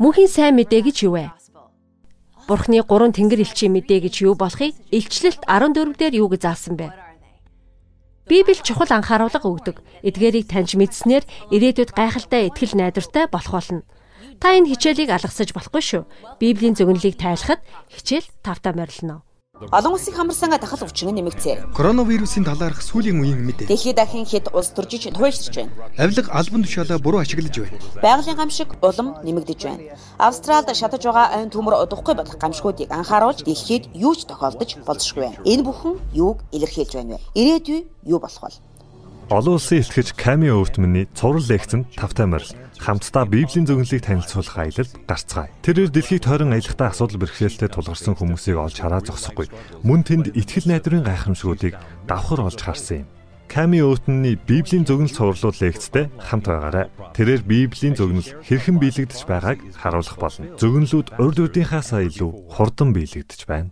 [0.00, 1.28] Мөнхийн сайн мэдээ гэж юу вэ?
[2.48, 6.88] Бурхны гурван тэнгэр элчийн мэдээ гэж юу болохыг Илчлэлт 14 дээр юу гэж заасан бэ?
[8.24, 9.84] Библи чухал анхааруулга өгдөг.
[10.00, 13.84] Эдгээрийг таньж мэдснээр ирээдүйд гайхалтай итгэл найдвартай болох болно.
[14.40, 16.02] Та энэ хичээлийг алгасаж болохгүй шүү.
[16.40, 17.60] Библийн зөвнөлийг тайлахад
[17.92, 19.20] хичээл тавтаа морилно.
[19.68, 21.76] Олон улсын хамарсан дахал өвчин нэмэгцээ.
[21.76, 23.68] Коронавирусын талаарх сүүлийн үеийн мэдээ.
[23.68, 25.72] Дэлхийд дахин хэд улс төржиж туйлширч байна.
[26.00, 27.76] Авилга албан тушаалаа буруу ашиглаж байна.
[28.00, 29.84] Байгалийн гамшиг улам нэмэгдэж байна.
[30.16, 35.44] Австралид шатаж байгаа айн төмөр удахгүй болох гамшгуудыг анхааруулж дэлхийд юу ч тохиолдож болзошгүй байна.
[35.44, 37.24] Энэ бүхэн юуг илэрхийлж байна вэ?
[37.36, 38.69] Ирээдүй юу болох вэ?
[39.30, 42.50] Олон улсын элтгэж Ками Өвтмөний цуврал лекцэнд тавтай морил
[42.82, 45.54] хамтдаа Библийн зөвнөлийг танилцуулах аялалд гарцгаая.
[45.62, 49.46] Тэрээр дэлхийд тойрон аялахдаа асуудал бэрхшээлтэй тулгарсан хүмүүсийг олж хараа зогсохгүй.
[49.86, 51.78] Мөн тэнд итгэл найдварын гайхамшгуудыг
[52.10, 53.08] давхар олж харсан юм.
[53.46, 56.90] Ками Өвтмөний Библийн зөвнөл цувралууд лекцтэй хамт байгаарай.
[57.14, 60.58] Тэрээр Библийн зөвнөл хэрхэн биелэгдэж байгааг харуулах болно.
[60.58, 63.70] Зөвнөлүүд урд үрдийнхаасаа илүү хурдан биелэгдэж байна.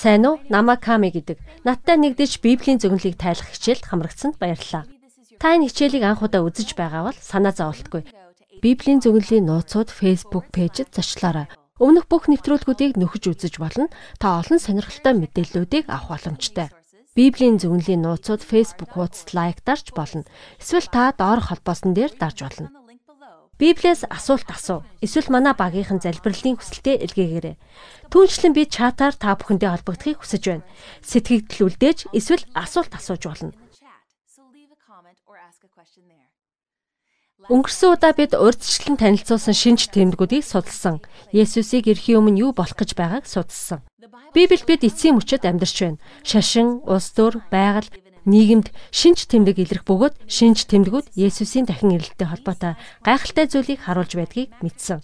[0.00, 0.40] Сайн уу?
[0.48, 1.36] Намаа Ками гэдэг.
[1.60, 4.88] Надтай нэгдэж Библийн зөвнөлийг тайлах хичээлд хамрагдсанд баярлалаа.
[5.36, 8.08] Та энэ хичээлийг анх удаа үзэж байгаа бол санаа зовлтгүй.
[8.64, 11.52] Библийн зөвнөлийн нууцуд Facebook пэйжид зочлоорой.
[11.76, 13.92] Өмнөх бүх нэвтрүүлгүүдийг нөхөж үзэж болно.
[14.16, 16.72] Та олон сонирхолтой мэдээллүүдийг авах боломжтой.
[17.12, 20.24] Библийн зөвнөлийн нууцуд Facebook хуудасд лайктарч болно.
[20.56, 22.72] Эсвэл та доорх холбоосон дээр дарж болно.
[23.60, 24.80] Библиэс асуулт асуу.
[25.04, 27.60] Эсвэл манай багийнхан залбирлын хүсэлтэд илгээгээрэй.
[28.08, 30.64] Түүнчлэн би чатаар та бүхэндээ холбогдохыг хүсэж байна.
[31.04, 33.52] Сэтгэгдэл үлдээж эсвэл асуулт асууж болно.
[37.52, 41.04] Өнгөрсөн удаа бид урьдчилан танилцуулсан шинж тэмдгүүдийг судалсан.
[41.32, 43.84] Есүсийг эрхийн өмнө юу болох гэж байгааг судалсан.
[44.36, 46.00] Библиэд бид эцсийн мөчөд амьдарч байна.
[46.24, 47.88] Шашин, улс төр, байгаль
[48.30, 54.50] нийгэмд шинж тэмдэг илрэх бөгөөд шинж тэмдгүүд Есүсийн дахин ирэлттэй холбоотой гайхалтай зүйлийг харуулж байдгийг
[54.62, 55.02] мэдсэн.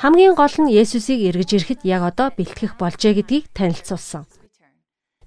[0.00, 4.24] Хамгийн гол нь Есүсийг эргэж ирэхэд яг одоо бэлтгэх болжээ гэдгийг танилцуулсан.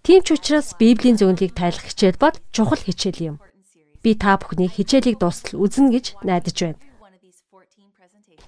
[0.03, 3.35] Тийм ч учраас Библийн зөвнөлийг тайлах хичээл бод чухал хичээл юм.
[4.03, 6.81] Би та бүхнийг хичээлийг дуустал үзнэ гэж найдаж байна.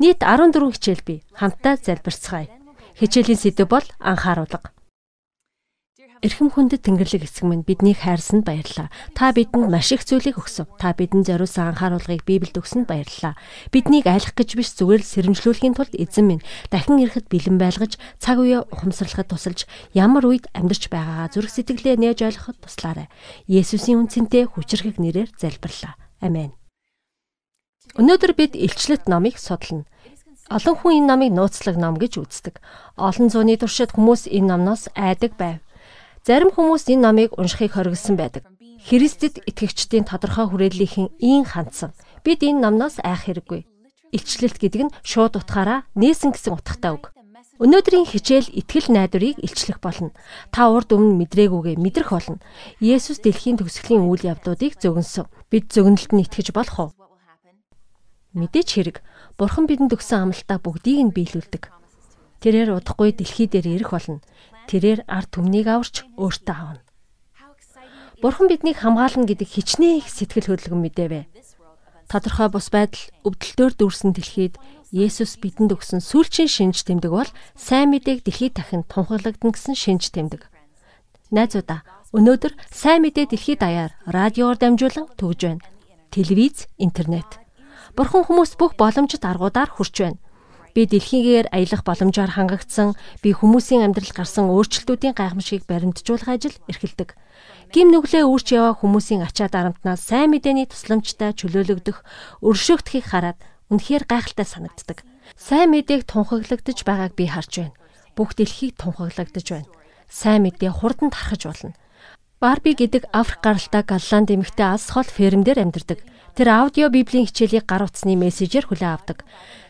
[0.03, 1.23] Нийт 14 хичээл бий.
[1.31, 2.51] Хамтдаа залбирцгаая.
[2.99, 4.74] Хичээлийн сэдэв бол анхааруулга.
[6.25, 8.89] Эрхэм хүндэт Тэнгэрлэг эсэг минь биднийг хайрсанд баярлалаа.
[9.13, 10.65] Та бидэнд маш их зүйлийг өгсөв.
[10.81, 13.37] Та бидэнд зориулсан анхааруулгыг Библиэд өгсөнд баярлалаа.
[13.69, 18.41] Биднийг айлах гэж биш зүгээр л сэрэмжлүүлэхийн тулд эзэн минь дахин ирэхэд бэлэн байлгаж цаг
[18.41, 23.05] үеэ ухамсарлахад тусалж ямар үед амьдарч байгаагаа зүрх сэтгэлээ нээж ойлгоход туслаарай.
[23.45, 25.93] Есүсийн үнцэнтэй хүчрхэг нэрээр залбирлаа.
[26.25, 26.57] Амен.
[28.01, 29.85] Өнөөдөр бид илчлэлт номыг судална.
[30.49, 32.57] Олон хүн энэ номыг нууцлаг ном гэж үздэг.
[32.97, 35.61] Олон зууны туршид хүмүүс энэ номноос айдаг байв.
[36.25, 38.49] Зарим хүмүүс энэ номыг уншихыг хориглосон байдаг.
[38.81, 41.93] Христэд итгэгчдийн тодорхой хүрээллийнхэн ийн хандсан.
[42.25, 43.61] Бид энэ номноос айх хэрэггүй.
[44.09, 47.13] Илчлэлт гэдэг нь шууд утгаараа нээсэн гэсэн утгатай үг.
[47.61, 50.17] Өнөөдрийн хичээл итгэл найдварыг илчлэх болно.
[50.49, 52.41] Та урд өмнө мэдрээгүйгээ мэдрэх болно.
[52.81, 55.29] Есүс дэлхийн төгсгөлийн үйл явдлуудыг зөгнсөн.
[55.53, 56.91] Бид зөгнөлт нь итгэж болох уу?
[58.33, 58.97] Мэдээч хэрэг.
[59.37, 61.69] Бурхан бидэнд өгсөн амлалтаа бүгдийг нь биелүүлдэг.
[62.41, 64.19] Тэрээр удахгүй дэлхий дээр ирэх болно.
[64.65, 66.81] Тэрээр ард түмнийг аварч өөртөө авна.
[68.21, 71.29] Бурхан биднийг хамгаална гэдэг хичнээн их сэтгэл хөдлөм мэдэвэ.
[72.09, 74.55] Тодорхой бус байдал өвдөлтөөр дүүрсэн дэлхийд
[74.89, 80.47] Есүс бидэнд өгсөн сүүлчийн шинж тэмдэг бол сайн мэдээг дэлхийд дахин тунхаглагдана гэсэн шинж тэмдэг.
[81.33, 85.65] Найзуудаа өнөөдөр сайн мэдээ дэлхийд даяар радиоор дамжуулан төгж байна.
[86.13, 87.27] Телевиз, интернет.
[87.97, 90.21] Бурхан хүмүүс бүх боломжит аргуудаар хүрч байна
[90.75, 97.15] би дэлхийгээр аялах боломжоор хангагдсан би хүмүүсийн амьдралд гарсан өөрчлөлтүүдийн гайхамшигыг баримтжуулах ажил эрхэлдэг.
[97.71, 102.03] Гим нүглээ үүрч яваа хүмүүсийн ачаа дарамтнаас сайн мэдээний тусламжтай чөлөөлөгдөх,
[102.43, 103.39] өршөөгдөхийг хараад
[103.71, 105.07] үнэхээр гайхалтай санагддаг.
[105.39, 107.75] Сайн мэдээг тунхаглагдж байгааг би харж байна.
[108.19, 109.71] Бүх дэлхийг тунхаглагдж байна.
[110.11, 111.73] Сайн мэдээ хурдан тархаж болно.
[112.43, 116.03] Барби гэдэг Африк гаралтай Голланд эмэгтэй алс хол фермдэр амьдардаг.
[116.35, 119.23] Тэр аудио библийн хичээлийг гар утасны мессежээр хүлээн авдаг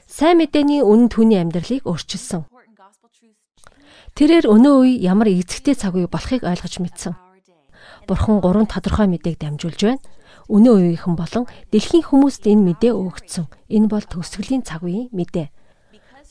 [0.06, 2.46] сайн мэдээний үнэн түүний амьдралыг өөрчилсөн.
[4.16, 7.14] Тэрээр өнөө үе ямар эзэгтэй цаг үе болохыг ойлгож мэдсэн.
[8.08, 10.04] Бурхан гурван тодорхой мэдээг дамжуулж байна.
[10.48, 11.44] Өнөө үеийнхэн болон
[11.74, 13.46] дэлхийн хүмүүст энэ мэдээ өгөгдсөн.
[13.76, 15.50] Энэ бол төгсгөлийн цаг үеийн мэдээ.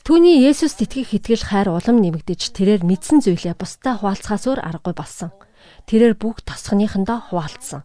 [0.07, 5.33] Түүний Есүс итгэх итгэл хайр улам нэмэгдэж тэрээр мэдсэн зүйлээ бусдаа хуваалцахаас өөр аргагүй болсон.
[5.89, 7.81] Тэрээр бүх тосгоныхондоо хуваалцсан.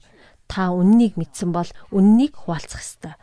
[0.46, 3.16] Та үннийг мэдсэн бол үннийг хуваалцах ёстой.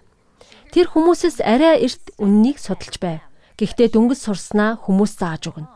[0.71, 3.21] Тэр хүмүүсээс арай эрт үннийг судалж байв.
[3.57, 5.71] Гэхдээ дөнгөж сурснаа хүмүүс зааж өгнө.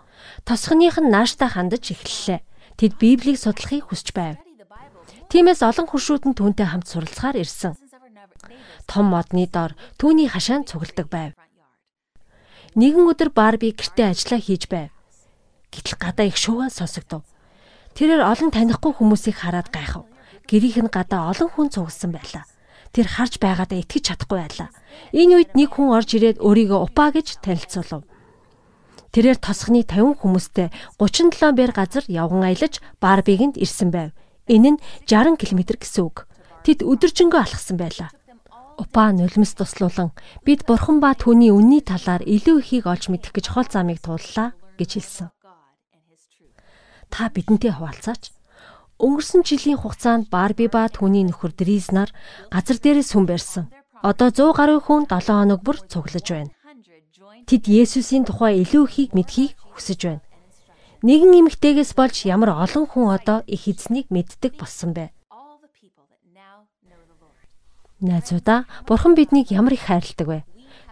[0.46, 2.46] Тосхоных нь нааштай хандаж эхэллээ.
[2.78, 4.38] Тэд Библийг судлахыг хүсэж байв.
[5.32, 7.74] Тиймээс олон хуршууд нь түүнтэй хамт суралцахаар ирсэн.
[8.86, 11.32] Том модны доор түүний хашаанд цугладаг байв.
[12.76, 14.92] Нэгэн өдөр Барби гэртээ ажиллаа хийж байв.
[15.72, 17.24] Гэтэл гадаа их шууган сонсогдов.
[17.96, 20.04] Тэрээр олон танихгүй хүмүүсийг хараад гайхав.
[20.48, 22.44] Гэрийнх нь гадаа олон хүн цугсан байлаа.
[22.92, 24.70] Тэр харж байгаадаа итгэж чадахгүй байлаа.
[25.16, 28.04] Энэ үед нэг хүн орж ирээд өөрийгөө упаа гэж танилцуулав.
[29.12, 30.68] Тэрээр тосхны 50 хүмүүстэй
[31.00, 34.12] 37 бэр газар явган аялаж Барбигэнд ирсэн байв.
[34.48, 36.28] Энэ нь 60 км гэсэн үг.
[36.64, 38.12] Тэд өдөржингөө алхсан байлаа.
[38.80, 40.16] Упа нулимс туслуулан
[40.48, 44.90] бид бурхан ба түүний үнний талаар илүү ихийг олж мэдэх гэж хол замыг тууллаа гэж
[44.96, 45.28] хэлсэн.
[47.12, 48.32] Та бидэнтэй хуваалцаач.
[49.02, 52.14] Өнгөрсөн жилийн хугацаанд Барби ба түүний нөхөр Дрис нар
[52.54, 53.66] газар дээрээс хүн барьсан.
[54.06, 56.54] Одоо 100 гаруй хүн 7 хоног бүр цуглаж байна.
[57.50, 60.26] Тэд Есүсийн тухай илүү ихийг мэдхийг хүсэж байна.
[61.02, 65.10] Нэгэн эмэгтэйгээс болж ямар олон хүн одоо их эзнийг мэддэг болсон бэ?
[68.06, 70.40] Найзуудаа, Бурхан биднийг ямар их хайрладаг вэ?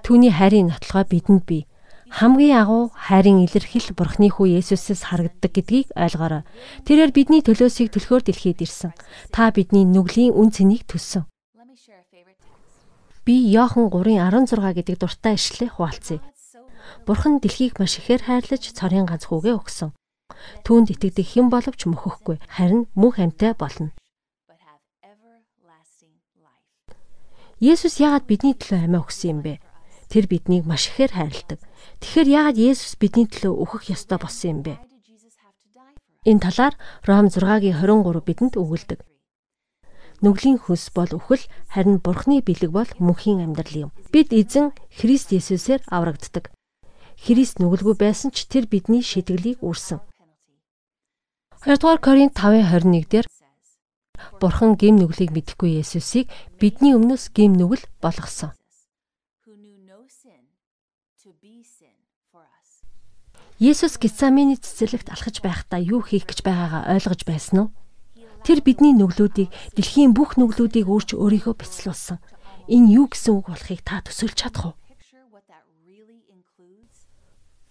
[0.01, 1.68] Түүний хайрын нотлохоо бидэнд бий
[2.09, 6.41] хамгийн агуу хайрын илэрхийл Бурхны хүү Есүсээс харагддаг гэдгийг ойлгоорой.
[6.89, 8.97] Тэрээр бидний төлөөсийг төлөхөөр дэлхийд ирсэн.
[9.29, 11.29] Та бидний нүглийн үн цэнийг төссөн.
[13.29, 16.19] Би Иохан 3:16 гэдэг дуртай ишлэлээ хуваалцъя.
[17.05, 19.93] Бурхан дэлхийг маш ихээр хайрлаж цорын ганц хүүгээ өгсөн.
[20.65, 23.93] Түүнд итгэдэг хэн боловч мөхөхгүй, харин мөнх амьтаа болно.
[27.59, 29.53] Есүс яагаад бидний төлөө амиа өгсөн юм бэ?
[30.09, 31.61] Тэр биднийг маш ихээр хайрладаг.
[32.01, 34.73] Тэгэхээр яагаад Есүс бидний төлөө өөхөх ёстой болсон юм бэ?
[36.25, 36.73] Энэ талаар
[37.05, 38.99] Ром 6-гийн 23 бидэнд өгүүлдэг.
[40.19, 43.91] Нүглийн хөс бол үхэл, харин Бурхны бэлэг бол мөнхийн амьдрал юм.
[44.11, 46.51] Бид эзэн Христ Есүсээр аврагддаг.
[47.15, 50.03] Христ нүгэлгүй байсан ч тэр бидний шидэглийг үүрсэн.
[51.63, 53.27] 2 дугаар Коринт 5:21 дээр
[54.43, 56.27] Бурхан гим нүглийг мэдэхгүй Есүсийг
[56.59, 58.58] бидний өмнөөс гим нүгэл болгосон.
[63.59, 67.69] Есүс Гецаманы цэцэрлэгт алхаж байхдаа юу хийх гэж байгаагаа ойлгож байсан уу?
[68.47, 72.23] Тэр бидний нүглүүдийг, дэлхийн бүх нүглүүдийг өөрч өөрийгөө бяцлуулсан.
[72.71, 74.75] Энэ юу гэсэн үг болохыг та төсөөлж чадах уу?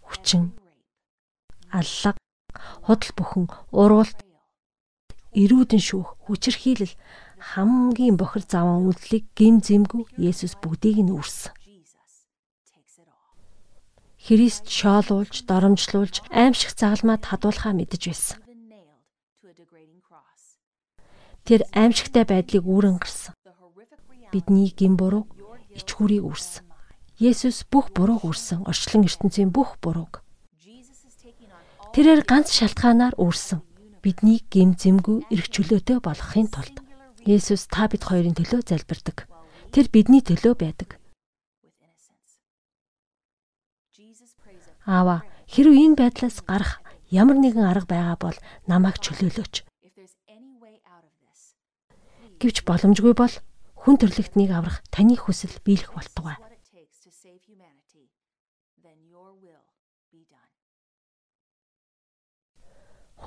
[0.05, 0.53] Хүчин,
[1.73, 2.21] аллаг,
[2.85, 4.21] худал бүхэн, уруулт,
[5.33, 6.93] эрүүдэн шүүх, хүчирхийлэл
[7.57, 11.57] хамгийн бохир заван үйлдлийг гим зэмгүй Есүс бүгдийг нь үүрсэн.
[14.29, 18.37] Христ шоолуулж, доромжлуулж, аимшиг загалмаад хадуулахаа мэдэж байсан.
[21.49, 23.33] Тэр аимшигтай байдлыг үүрэн гарсан.
[24.29, 25.25] Бидний гин буруу,
[25.73, 26.61] ичхүрийг үүрсэн.
[27.17, 30.21] Есүс бүх бурууг үүрсэн, орчлон ертөнцийн бүх бурууг.
[31.97, 33.65] Тэрээр ганц шалтгаанаар үүрсэн.
[34.05, 36.85] Бидний гим зэмгүй эрх чөлөөтэй болгохын тулд
[37.25, 39.25] Есүс та бид хоёрын төлөө залбирдаг.
[39.73, 40.98] Тэр бидний төлөө байдаг.
[44.89, 45.21] Аава,
[45.53, 46.81] хэрв энэ байдлаас гарах
[47.13, 49.69] ямар нэгэн арга байгаа бол намайг чөлөөлөөч.
[52.41, 53.35] Гэвч боломжгүй бол
[53.85, 56.41] хүн төрлөختнийг аврах таны хүсэл биелэх болтугай.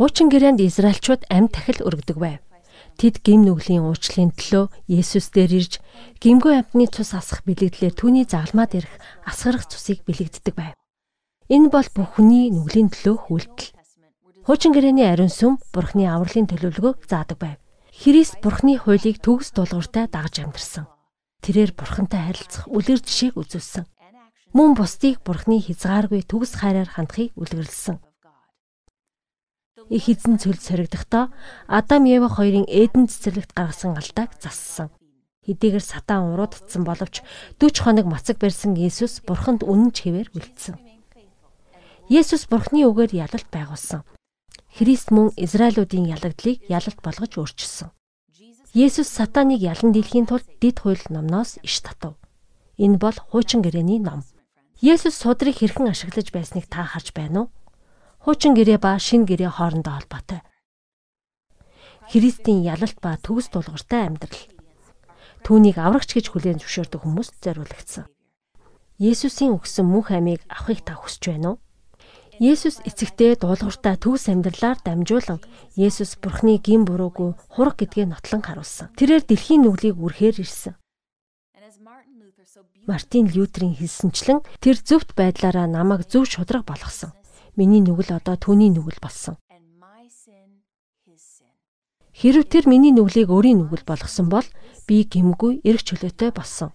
[0.02, 2.42] Хуучин гэрээнд Израильчууд амьд тахил өргөдөг байв.
[2.98, 5.74] Тэд гим нүглийн уучлалын төлөө Есүс дээр ирж
[6.18, 8.94] гимгүй амьтны цус асах бэлэгдлээр түүний загалмаад ирэх
[9.30, 10.81] асгарах цусыг бэлэгддэг байв.
[11.52, 13.76] Энэ бол бүхний нүглийн төлөө хүлдэл.
[14.48, 17.60] Хуучин гэрээний ариун сүм Бурхны авралын төлөвлөгөөг заадаг байв.
[17.92, 20.88] Христ Бурхны хуулийг төгс дуулууртай дагаж амьдэрсэн.
[21.44, 23.84] Тэрээр Бурхантай харилцах үлгэр жишээг үзүүлсэн.
[24.56, 28.00] Мөн бусдыг Бурхны хязгааргүй төгс хайраар хандахыг үлгэрлсэн.
[29.92, 31.36] Их эзэн цөлд соригдохдоо
[31.68, 34.88] Адам Ева хоёрын Эден цэцэрлэгт гаргасан алдааг зассан.
[35.44, 37.20] Хэдийгээр сатан уруудсан боловч
[37.60, 40.91] 40 хоног мацаг барьсан Иесус Бурханд үнэн ч хэвээр үлдсэн.
[42.11, 44.03] Есүс Бурхны үгээр ялалт байгуулсан.
[44.75, 47.87] Христ мөн Израилуудын ялагдлыг ялалт болгож өөрчилсөн.
[48.75, 52.19] Есүс сатаныг ялан дийлэхийн тулд дид хууль номноос иш татав.
[52.75, 54.27] Энэ бол хуучин гэрээний ном.
[54.83, 57.51] Есүс судрыг хэрхэн ашиглаж байсныг та харж байна уу?
[58.27, 60.44] Хуучин гэрээ ба шин гэрээ хоорондоо холбоотой.
[62.11, 64.51] Христийн ялалт ба төгс дулууртай амьдрал.
[65.47, 68.11] Түүнийг аврагч гэж хүлээн зөвшөөрдөг хүмүүст зориулагдсан.
[68.99, 71.59] Есүсийн өгсөн мөнх амийг авахыг та хүсэж байна уу?
[72.42, 75.45] Есүс эцэгтэй дуулууртай төгс амьдралаар дамжуулан
[75.78, 78.90] Есүс Бурхны гин буруугүй хураг гэдгээ нотлон харуулсан.
[78.98, 80.74] Тэрээр дэлхийн нүглийг үрхээр ирсэн.
[82.90, 87.14] Мартин Лютерийн хэлсэнчлэн тэр зөвхт байдлаараа намайг зөв шудраг болгосон.
[87.54, 89.38] Миний нүгэл одоо түүний нүгэл болсон.
[92.10, 94.50] Хэрв тэр миний нүглийг өөрийн нүгэл болгосон бол
[94.90, 96.74] би гимгүй эрх чөлөөтэй болсон.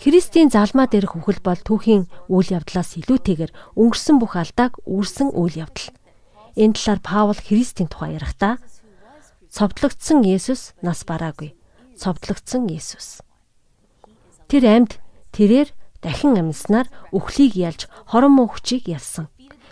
[0.00, 5.92] Христийн залмаа дээрх үхэл бол түүхийн үйл явдлаас илүүтэйгээр өнгөрсөн бүх алдааг үүрсэн үйл явдал.
[6.56, 8.56] Энэ талаар Паул Христийн тухай ярихдаа
[9.52, 11.52] цовдлогдсон Есүс нас бараагүй.
[12.00, 13.20] Цовдлогдсон Есүс.
[14.48, 14.96] Тэр амьд
[15.36, 15.68] тэрээр
[16.00, 19.28] дахин амьснаар үхлийг ялж хорон муу хүчийг ялсан.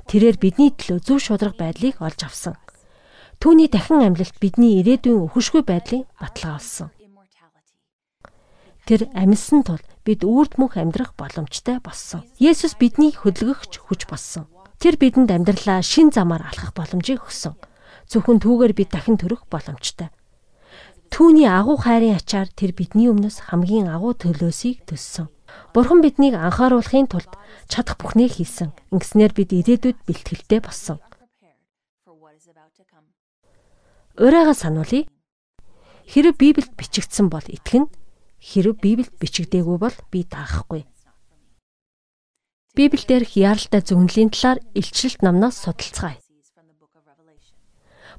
[0.08, 2.56] Тэрээр бидний төлөө зөв шударга байдлыг олж авсан.
[3.40, 6.88] Түүний дахин амьлалт бидний ирээдүйн өхөшгүй байдлыг баталгаа олсон.
[8.84, 12.26] Тэр амьсан тул бид үрд мөнх амьдрах боломжтой болсон.
[12.42, 14.50] Есүс бидний хөдөлгөгч хүч болсон.
[14.82, 17.54] Тэр бидэнд амьдралаа шин замаар алхах боломжийг өгсөн.
[18.10, 20.10] Зөвхөн түүгээр бид дахин төрөх боломжтой.
[21.14, 25.30] Түүний агуу хайрын ачаар тэр бидний өмнөөс хамгийн агуу төлөөсийг төссөн.
[25.70, 27.30] Бурхан биднийг анхааруулахын тулд
[27.70, 28.74] чадах бүхнээ хийсэн.
[28.90, 30.98] Ингэснээр бид ирээдүйд бэлтгэлтэй болсон.
[34.18, 35.06] Урайга сануулъя.
[36.10, 37.86] Хэрэг Библиэд бичигдсэн бол итгэн
[38.40, 40.88] Хэрв Библиэд бичигдээгүй бол би таахгүй.
[42.72, 46.16] Библиэлд яралтай зөвнөлийн талаар илчлэлт номноос судалцгаая.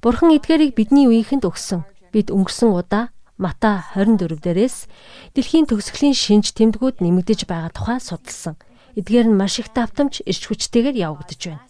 [0.05, 1.81] Бурхан эдгээрийг бидний үеийнхэнд өгсөн.
[2.13, 3.09] Бид өнгөрсөн удаа
[3.41, 4.85] Мата 24 дээрээс
[5.33, 8.61] дэлхийн төгсгөлийн шинж тэмдгүүд нэмэгдэж байгаа тухай судалсан.
[8.93, 11.65] Эдгээр нь маш их давтамж ирч хүчтэйгээр явагдаж байна.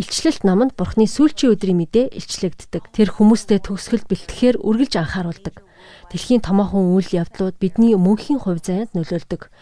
[0.00, 2.88] Илчлэлт номонд Бурхны сүүлчийн өдрийн мэдээ илчлэгддэг.
[2.96, 5.68] Тэр хүмүүстэй төгсгөл бэлтгэхээр үргэлж анхааруулдаг
[6.10, 9.52] дэлхийн томоохон үйл явдлууд бидний мөнхийн хувь заяанд нөлөөлдөг.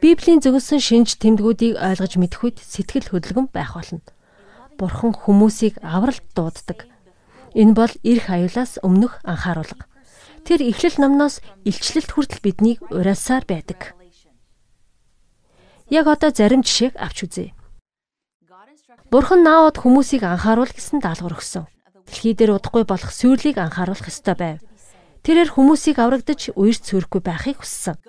[0.00, 4.00] Библийн зөвсөн шинж тэмдгүүдийг ойлгож мэдэх үед сэтгэл хөдлөмж байх болно.
[4.80, 6.88] Бурхан хүмүүсийг авралт дууддаг.
[7.52, 9.84] Энэ бол эрх аюулаас өмнөх анхааруулга.
[10.48, 13.92] Тэр эхлэл номноос илчлэлт хүртэл биднийг уриалсаар байдаг.
[15.92, 17.52] Яг одоо зарим жишээг авч үзье.
[19.10, 21.66] Бурхан наавад хүмүүсийг анхааруул гэсэн даалгавар өгсөн.
[22.06, 24.58] Дэлхий дээр удахгүй болох сүрлийг анхааруулах ёстой байв.
[25.20, 28.00] Тэрээр хүмүүсийг аврагдаж үерт сүрэхгүй байхыг хүссэн.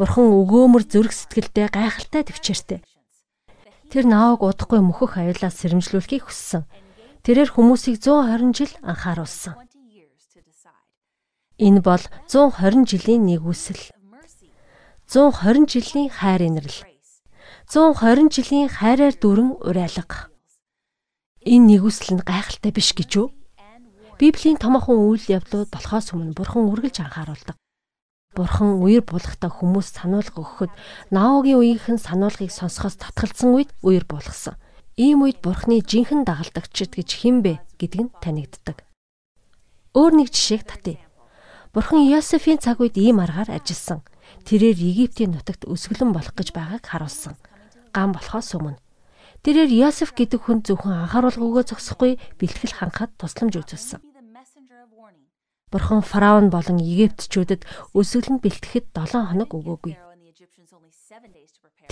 [0.00, 2.80] Бурхан өгөөмөр зүрх сэтгэлдээ гайхалтай төвчээртэй.
[3.92, 6.64] Тэр нааг удахгүй мөхөх аюулаас сэрэмжлүүлэхийг хүссэн.
[7.22, 9.54] Тэрээр хүмүүсийг 120 жил анхааруулсан.
[11.60, 13.94] Энэ бол 120 жилийн нэгүсэл.
[15.06, 16.80] 120 жилийн хайр инрэл.
[17.70, 20.32] 120 жилийн хайраар дүрэн уриалга.
[21.44, 23.28] Энэ нэгүсэл нь гайхалтай биш гэж үү?
[24.18, 27.58] Библийн томоохон үйл явдлууд болохоос өмнө Бурхан үргэлж анхааруулдаг.
[28.34, 30.72] Бурхан үер булахтаа хүмүүс сануулга өгөхөд
[31.10, 34.54] Наогийн үеийнхэн сануулгыг сонсохоос татгалзсан үед үер булгасан.
[34.94, 38.86] Ийм үед Бурханы жинхэнэ дагалдагчид гэж хэн бэ гэдг нь танигддаг.
[39.98, 41.02] Өөр нэг жишээг татъя.
[41.74, 44.06] Бурхан Йосефийн цаг үед ийм аргаар ажилласан.
[44.46, 47.34] Тэрээр Египтийн нутагт өсгөлөн болох гэж байгааг харуулсан.
[47.90, 48.78] Ган болохоос өмнө
[49.44, 54.00] Тэрээр Йосеф гэдэг хүн зөвхөн анхааруулга өгөө зогсохгүй бэлтгэл хангахад тусламж үзүүлсэн.
[55.68, 59.94] Бурхан фараон болон египтчүүдэд нь бэлтгэхэд 7 хоног өгөөгүй.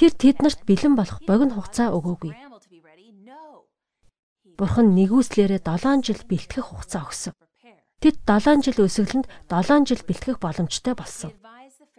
[0.00, 2.32] Тэр тэднэрт бэлэн болох богино хугацаа өгөөгүй.
[4.56, 7.36] Бурхан нэгүслээрээ 7 жил бэлтгэх хугацаа өгсөн.
[8.00, 11.36] Тэд 7 жил өсгөлөнд 7 жил бэлтгэх боломжтой болсон.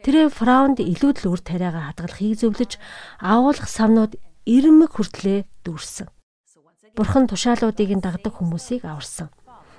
[0.01, 2.72] Тэрээр фараонд илүү л үр тариагаа хадгалахыг зөвлөж
[3.22, 6.12] агуулгах самнууд ирмэг хүртлээ дүүрсэн.
[6.93, 9.31] Бурхан тушаалуудыг нь дагдаг хүмүүсийг аварсан.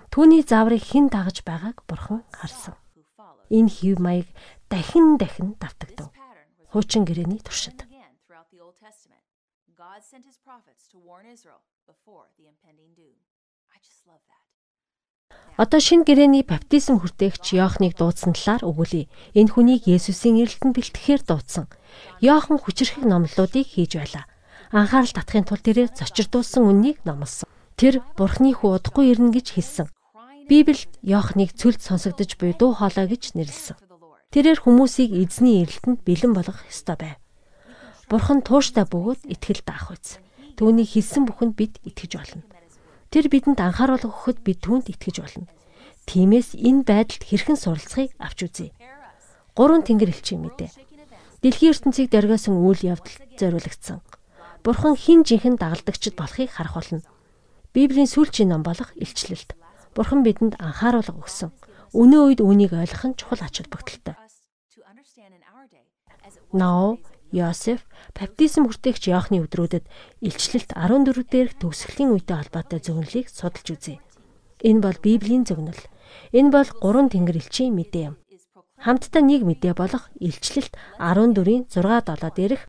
[0.08, 2.74] Түүний зааврыг хэн дагаж байгааг бурхан харсан.
[3.52, 4.28] Энэ хэв маяг
[4.72, 6.08] дахин дахин давтагдав.
[6.72, 7.86] Хуучин гэрээний туршид.
[9.74, 13.14] God sent his prophets to warn Israel before the impending doom.
[13.70, 14.42] I just love that.
[15.54, 19.06] Одоо шин гэрээний баптизм хүртээгч Йоохныг дуудсан талаар өгүүлье.
[19.38, 21.70] Энэ хүнийг Есүсийн ирэлтэнд бэлтгэхээр дуудсан.
[22.18, 24.26] Йохан хүчрхэг номлолуудыг хийж байлаа
[24.74, 27.46] анхаарал татахын тулд тэрээр зочирдуулсан үннийг номлосон.
[27.78, 29.86] Тэр Бурхны хүү удахгүй ирнэ гэж хэлсэн.
[30.50, 33.78] Библиэд Йоохныг цөлд сонсогдож буй дуу хоолой гэж нэрлсэн.
[34.34, 37.16] Тэрээр хүмүүсийг эзний ирэлтэнд бэлэн болгох ёстой байв.
[38.10, 40.18] Бурхан тууштай бөгөөд итгэл даах үз.
[40.58, 42.42] Түүний хэлсэн бүхэнд бид итгэж болно.
[43.14, 45.46] Тэр бидэнд анхааруулга өгөхөд бид түүнд итгэж болно.
[46.10, 48.74] Тиймээс энэ байдалд хэрхэн суралцахыг авч үзье.
[49.54, 50.70] Гурван тэнгэр элчийн мэдээ.
[51.46, 54.02] Дэлхийн ертөнцийг дөргөөсөн үйл явдал зориулагдсан.
[54.64, 57.04] Бурхан хин жинхэнэ дагалдагчд болохыг харах болно.
[57.76, 59.52] Библийн сүүлчийн ном болох илчлэлт.
[59.92, 61.52] Бурхан бидэнд анхааруулга өгсөн.
[61.92, 64.16] Өнөө үед үүнийг ойлгох нь чухал ач холбогдолтой.
[66.56, 66.96] Ноо,
[67.28, 67.84] Йосеф,
[68.16, 69.84] баптизм хүртээгч Иохны өдрүүдэд
[70.24, 74.00] илчлэлт 14 дээрх төгсгөлийн үетэй холбоотой зөвнөлийг судалж үзье.
[74.64, 75.82] Энэ бол Библийн зөвнөл.
[76.32, 78.16] Энэ бол гурван тэнгэр элчийн мэдээ юм.
[78.80, 82.64] Хамтдаа нэг мэдээ болох илчлэлт 14-ийн 6 7 дээрх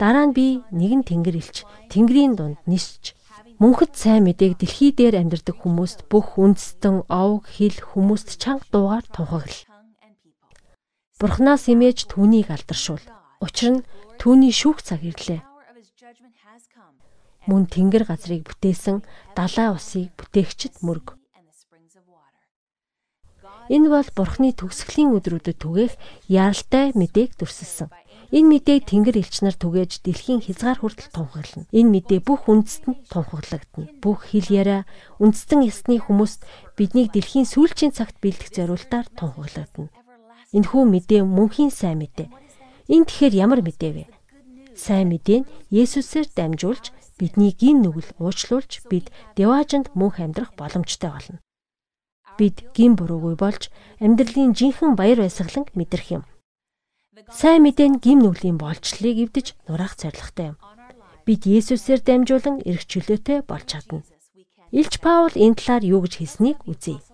[0.00, 1.56] Дараа нь би нэгэн тэнгэр илч
[1.92, 3.16] тэнгэрийн дунд нисч
[3.62, 9.62] мөнхөд сайн мэдээг дэлхий дээр амьдардаг хүмүүст бүх үндэстэн, ов, хил хүмүүст чанга дуугаар тунхаглал.
[11.22, 13.04] Бурханаас имэж түүнийг алдаршуул.
[13.38, 13.86] Учир нь
[14.18, 15.46] түүний шүүх цаг ирлээ.
[17.46, 19.06] Мөн тэнгэр газрыг бүтээсэн
[19.38, 21.14] далай усыг бүтээгчд мөрг.
[23.70, 25.94] Энэ бол Бурхны төгсгөлийн өдрүүдэд түгээх
[26.26, 27.88] яралтай мэдээг дүрсэлсэн.
[28.32, 31.68] Энэ мэдээг Тэнгэр элч нар түгээж дэлхийн хязгаар хүртэл тунхаглана.
[31.68, 33.92] Энэ мэдээ бүх үндэстэнд тунхаглагдана.
[34.00, 34.88] Бүх хил яриа
[35.20, 36.40] үндэстэн ясны хүмүүст
[36.72, 39.92] биднийг дэлхийн сүүлчийн цагт бэлдэх зориултаар тунхаглагдана.
[40.56, 42.32] Энэхүү мэдээ мөнхийн сайн мэдээ.
[42.88, 44.04] Энэ тэгэхээр ямар мэдээ вэ?
[44.80, 46.88] Сайн мэдээ нь Есүсээр дамжуулж
[47.20, 51.38] бидний гин нүгэл уучлуулж бид деважинд мөнх амьдрах боломжтой болно.
[52.40, 53.68] Бид гин буруугүй болж
[54.00, 56.24] амьдралын жинхэнэ баяр баясгалан мэдрэх юм.
[57.12, 60.58] Сайн мэдээ нь гим нүглийн болцлыг эвдэж нураах зорилготой юм.
[61.28, 64.00] Бид Есүсээр дамжуулан эрх чөлөөтэй болж чадна.
[64.72, 67.04] Илч Паул энэ талаар юу гэж хэлснийг үзье.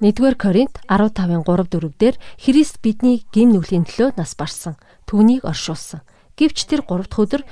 [0.00, 6.00] 1-р Коринт 15-ын 3-4 дээр Христ бидний гим нүглийн төлөө нас барсан, түүнийг оршуулсан.
[6.40, 7.42] Гэвч тэр 3 дахь өдөр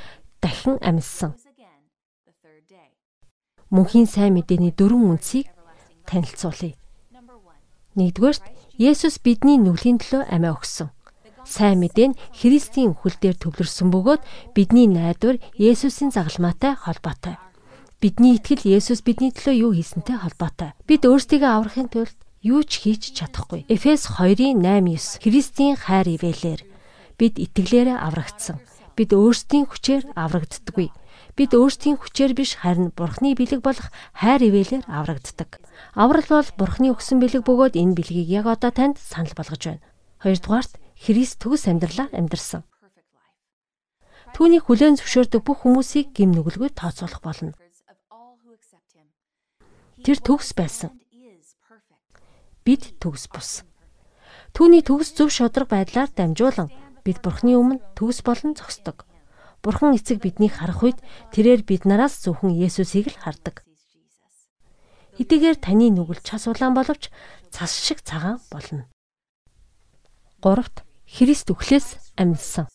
[0.41, 1.37] дахин амьдсан.
[3.69, 5.51] Мөнхийн сайн мэдээний дөрвөн үндсийг
[6.09, 6.79] танилцуулъя.
[7.99, 10.93] Нэгдүгээрт Есүс бидний нүглийн төлөө амиа өгсөн.
[11.49, 17.41] Сайн мэдээ нь Христийн үхэл дээр төвлөрсөн бөгөөд бидний найдвар Есүсийн загалмаатай холбоотой.
[18.05, 20.77] Бидний итгэл Есүс бидний төлөө юу хийсэнтэй холбоотой.
[20.85, 22.13] Бид өөрсдийгөө аврахын тулд
[22.45, 23.65] юу ч хийж чадахгүй.
[23.73, 26.61] Эфес 2-ын 8-9 Христийн хайр ивэлэр
[27.17, 28.61] бид итгэлээрээ аврагдсан.
[28.93, 30.93] Бид өөрсдийн хүчээр аврагддаггүй.
[31.37, 35.61] Бид өөрсдийн хүчээр биш харин Бурхны бэлэг болох хайр ивэлэр аврагддаг.
[35.93, 39.85] Аврал бол Бурхны өгсөн бэлэг бөгөөд энэ бэлгийг яг одоо танд санал болгож байна.
[40.25, 42.65] Хоёрдугаарт Христ төгс амьдралаар амьдарсан.
[44.33, 47.53] Түүний хүлээн зөвшөөрдөг бүх хүмүүсийг гим нүгэлгүй тооцоолох болно.
[50.01, 50.97] Тэр төгс байсан.
[52.65, 53.61] Бид төгс бус.
[54.57, 56.73] Түүний төгс зөв шудраг байдлаар дамжуулан
[57.05, 59.05] бид Бурхны өмнө төгс болон зогсдог.
[59.67, 61.03] Бурхан эцэг биднийг харах үед
[61.35, 63.67] тэрээр бид нараас зөвхөн Есүсийг л хардаг.
[65.19, 67.11] Хэдийгээр таны нүгэл час улаан боловч
[67.51, 68.87] цас шиг цагаан болно.
[70.39, 72.71] 3-т Христ өглөөс амьдсан.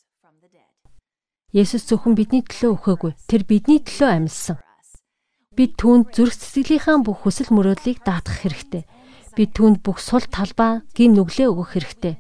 [1.56, 3.12] Есүс зөвхөн бидний төлөө өгөөгүй.
[3.23, 4.60] Тэр бидний төлөө амьдсан.
[5.56, 8.84] Бид түүнд зүрх сэтгэлийнхаа бүх хүсэл мөрөөдлийг даатгах хэрэгтэй.
[9.39, 12.19] Бид түүнд бүх сул талбай гин нүглээ өгөх хэрэгтэй.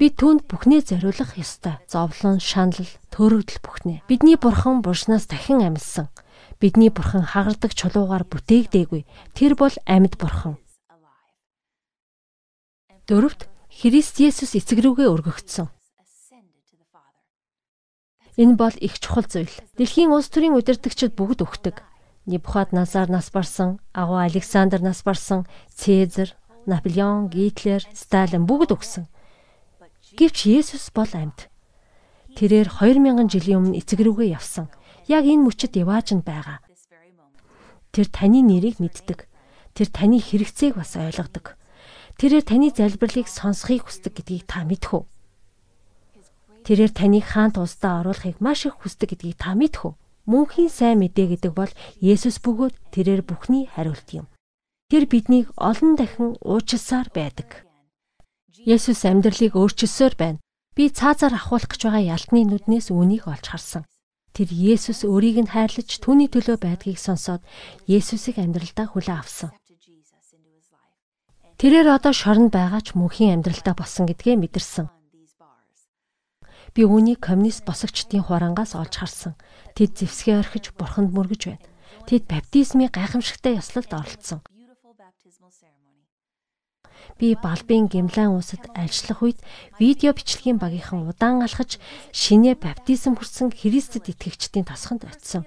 [0.00, 1.76] Бид түүнд бүхнээ зориулах ёстой.
[1.84, 4.00] Зовлон, шанал, төрөгдөл бүхнээ.
[4.08, 6.08] Бидний бурхан бурснаас дахин амьдсан.
[6.56, 9.04] Бидний бурхан хагардаг чулуугаар бүтээгдээгүй.
[9.36, 10.56] Тэр бол амьд бурхан.
[13.04, 15.68] Дөрөвт Христ Есүс эцэг рүүгээ өргөгдсөн.
[18.40, 19.52] Энэ бол их чухал зүйл.
[19.76, 21.84] Дэлхийн улс төрийн удирдагчид бүгд өгдөг.
[22.24, 26.32] Небухад Назар нас барсан, агуу Александр нас барсан, Цезар,
[26.64, 29.04] Наполеон, Гитлер, Сталин бүгд өгсөн.
[30.18, 31.46] Гэвч Есүс бол амьд.
[32.34, 34.66] Тэрээр 2000 жилийн өмнө эцэг рүүгээ явсан
[35.10, 36.62] яг энэ мөчөд явааж нь байгаа.
[37.90, 39.26] Тэр таны нэрийг мэддэг.
[39.74, 41.58] Тэр таны хэрэгцээг бас ойлгодог.
[42.18, 45.04] Тэрээр таны залбирлыг сонсхийг хүсдэг гэдгийг та мэдэх үү?
[46.66, 49.94] Тэрээр таныг хаант улсдаа оруулахыг маш их хүсдэг гэдгийг та мэдэх үү?
[50.30, 54.30] Мөнхийн сайн мэдээ гэдэг бол Есүс бөгөөд тэрээр бүхний хариулт юм.
[54.92, 57.66] Тэр биднийг олон дахин уучлсаар байдаг.
[58.68, 60.42] Есүс амьдралыг өөрчилсөөр байна.
[60.76, 63.84] Би цаазаар ахуулах гэж байгаа ялтны нүднээс үүнийг олж харсан.
[64.36, 67.40] Тэр Есүс өөрийг нь хайрлаж түүний төлөө байдгийг сонсоод
[67.88, 69.50] Есүсийг амьдралдаа хүлээн авсан.
[71.56, 74.86] Тэрээр одоо шоронд байгаа ч мөнхийн амьдралдаа болсон гэдгээ мэдэрсэн.
[76.72, 79.34] Би үүнийг коммунист босогчдын хурангаас олж харсан.
[79.74, 81.64] Тэд зевсгээ орхиж бурханд мөргөж байна.
[82.06, 84.40] Тэд баптизмын гайхамшигтай ёслолд оролцсон.
[87.20, 89.38] Би Балбын Гимлан улсад ажиллах үед
[89.76, 91.76] видео бичлэгийн багийнхан удаан алхаж
[92.16, 95.44] шинэ баптизм хүрсэн Христэд итгэгчдийн тосгонд очисон.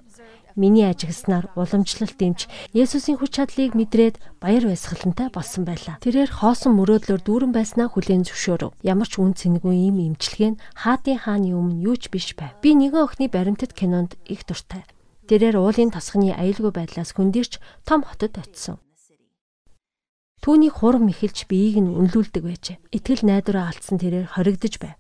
[0.53, 2.45] Миний ажигласнаар уламжлалт дэмж
[2.77, 5.97] Есүсийн хүч чадлыг мэдрээд баяр баясгалантай болсон байлаа.
[5.97, 8.77] Тэрээр хоосон мөрөөдлөөр дүүрэн байснаа хүлээн зөвшөөрөв.
[8.85, 12.53] Ямар ч үн цэнгүй ийм имчилгээ нь хаадын хааны өмнө юу ч биш байв.
[12.61, 14.85] Би нэгэн охины баримтат кинонд их дуртай.
[15.25, 18.77] Тэрээр уулын тасганы аюулгүй байдлаас хөндөрч том хотод очисон.
[20.43, 22.77] Түүний хурам ихэлж биеийг нь үнлүүлдэг байжээ.
[22.91, 24.99] Итгэл найдвараа алдсан тэрээр хоригдож байв.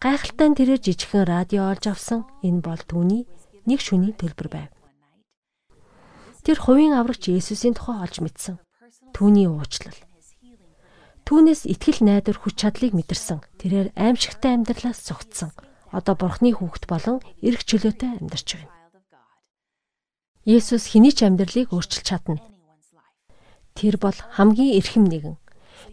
[0.00, 2.24] Гайхалтай нь тэрээр жижигхэн радио олж авсан.
[2.40, 3.28] Энэ бол түүний
[3.68, 4.72] нэг шүний төлбөр байв.
[6.48, 8.56] Тэр хувийн аврагч Есүсийн тухай олж мэдсэн.
[9.12, 10.00] Түүний уучлал.
[11.28, 13.44] Түүнээс итгэл найдвар хүч чадлыг мэдэрсэн.
[13.60, 15.52] Тэрээр аимшигтай амьдралаас зогтсон.
[15.92, 18.72] Одоо бурхны хүүхэд болон эрх чөлөөтэй амьдарч байна.
[20.48, 22.53] Есүс хэний ч амьдралыг өөрчилж чадна.
[23.74, 25.36] Тэр бол хамгийн эрхэм нэгэн.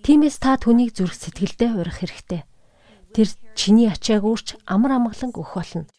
[0.06, 2.46] Тиймээс та түүнийг зүрх сэтгэлдээ урих хэрэгтэй.
[3.14, 5.90] Тэр чиний ачааг үрч амар амгалан өгөх болно.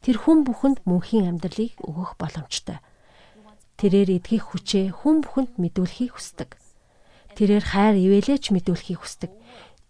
[0.00, 2.80] Тэр хүн бүхэнд мөнхийн амьдралыг өгөх боломжтой.
[3.76, 6.56] Тэрээр эдгэх хүчээ хүн бүхэнд мэдүүлэхийг хүсдэг.
[7.36, 9.30] Тэрээр хайр ивэлээч мэдүүлэхийг хүсдэг.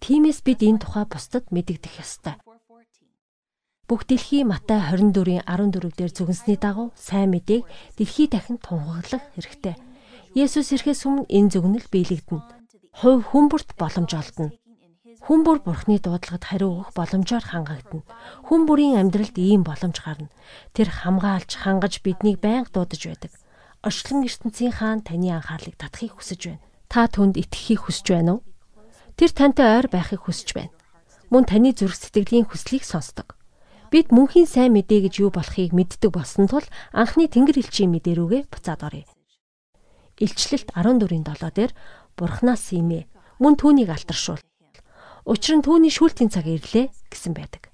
[0.03, 2.35] Тиймээс бид энэ тухай бусдад мэдэгдэх ёстой.
[3.87, 7.67] Бүх дэлхий Матай 24-ийн 14 дээр зүгэнсний дагуу сайн мэдээг
[7.99, 9.75] дэлхий дахин тунхаглах хэрэгтэй.
[10.31, 12.47] Есүс ирэхээс өмнө энэ зүгнэл биелэгдэнэ.
[13.03, 14.55] Хувь хүмүүрт боломж олдно.
[15.27, 18.07] Хүн бүр бурхны дуудлагад хариу өгөх боломжоор хангагдана.
[18.47, 20.31] Хүн бүрийн амьдралд ийм боломж гарна.
[20.71, 23.35] Тэр хамгаалж, хангаж биднийг байнга дуудаж байдаг.
[23.83, 26.63] Орчлон ертөнцийн хаан таны анхаарлыг татахыг хүсэж байна.
[26.87, 28.47] Та түнд итгэхийг хүсэж байна уу?
[29.19, 30.71] Тэр тантай ойр байхыг хүсэж байна.
[31.35, 33.35] Мөн таны зүрх сэтгэлийн хүслийг сонсдог.
[33.91, 36.63] Бид мөнхийн сайн мэдээ гэж юу болохыг мэддэг болсон тул
[36.95, 39.11] анхны Тэнгэр элчийн мэдээ рүүгээ буцаад оръё.
[40.21, 41.73] Илчлэлт 14-ийн 7 дээр
[42.15, 43.09] Бурханаас имээ
[43.41, 44.45] мөн түүнийг алтаршуул.
[45.25, 47.73] Учир нь түүний шүүлтийн цаг ирлээ гэсэн байдаг.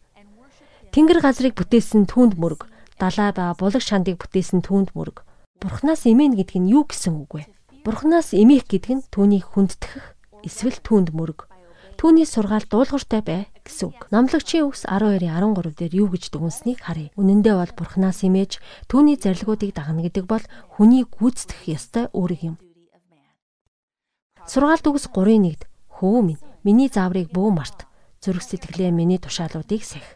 [0.95, 2.71] Тэнгэр газрыг бүтээсэн түүнд мөрөг,
[3.03, 5.27] далай ба булаг шандыг бүтээсэн түүнд мөрөг.
[5.59, 7.43] Бурханаас имэн гэдэг нь юу гэсэн үг вэ?
[7.83, 10.15] Бурханаас имэх гэдэг нь түүнийг хүндэтгэх
[10.47, 11.51] эсвэл түүнд мөрөг.
[11.99, 14.07] Түүний сургаал дуулууртай бай гэсэн үг.
[14.15, 17.11] Номлогчийн үгс 12-ийн 13 дээр юу гэж дүгнсэнийг харъя.
[17.19, 20.45] Үнэндээ бол Бурханаас имэж түүний зарилгуудыг дагна гэдэг бол
[20.79, 22.57] хүний гүйцэтгэх ёстой үүрэг юм.
[24.47, 27.91] Сургаалт үгс 3-ын 1-д хөө минь миний зааврыг бүү март.
[28.23, 30.07] Зүрх сэтгэлээ миний тушаалуудыг сах.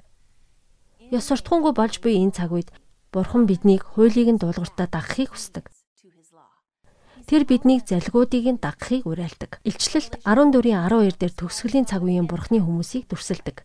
[1.10, 2.70] Ёс суртахуунгүй болж буй энэ цаг үед
[3.10, 5.66] Бурхан биднийг хуулийг нь дуулууртаа дагахыг хүсдэг.
[7.30, 9.62] Тэр биднийг залгуудыг нь дагахыг уриалдаг.
[9.62, 13.62] Илчлэлт 14-ийн 12 дээр төгсгөлийн цаг үеийн бурхны хүмүүсийг дүрсэлдэг.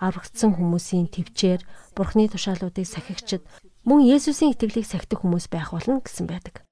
[0.00, 1.60] Аврагдсан хүмүүсийн төвчээр
[1.92, 3.44] бурхны тушаалуудыг сахигчд
[3.84, 6.64] мөн Есүсийн итгэлийг сахидаг хүмүүс байх болно гэсэн байдаг.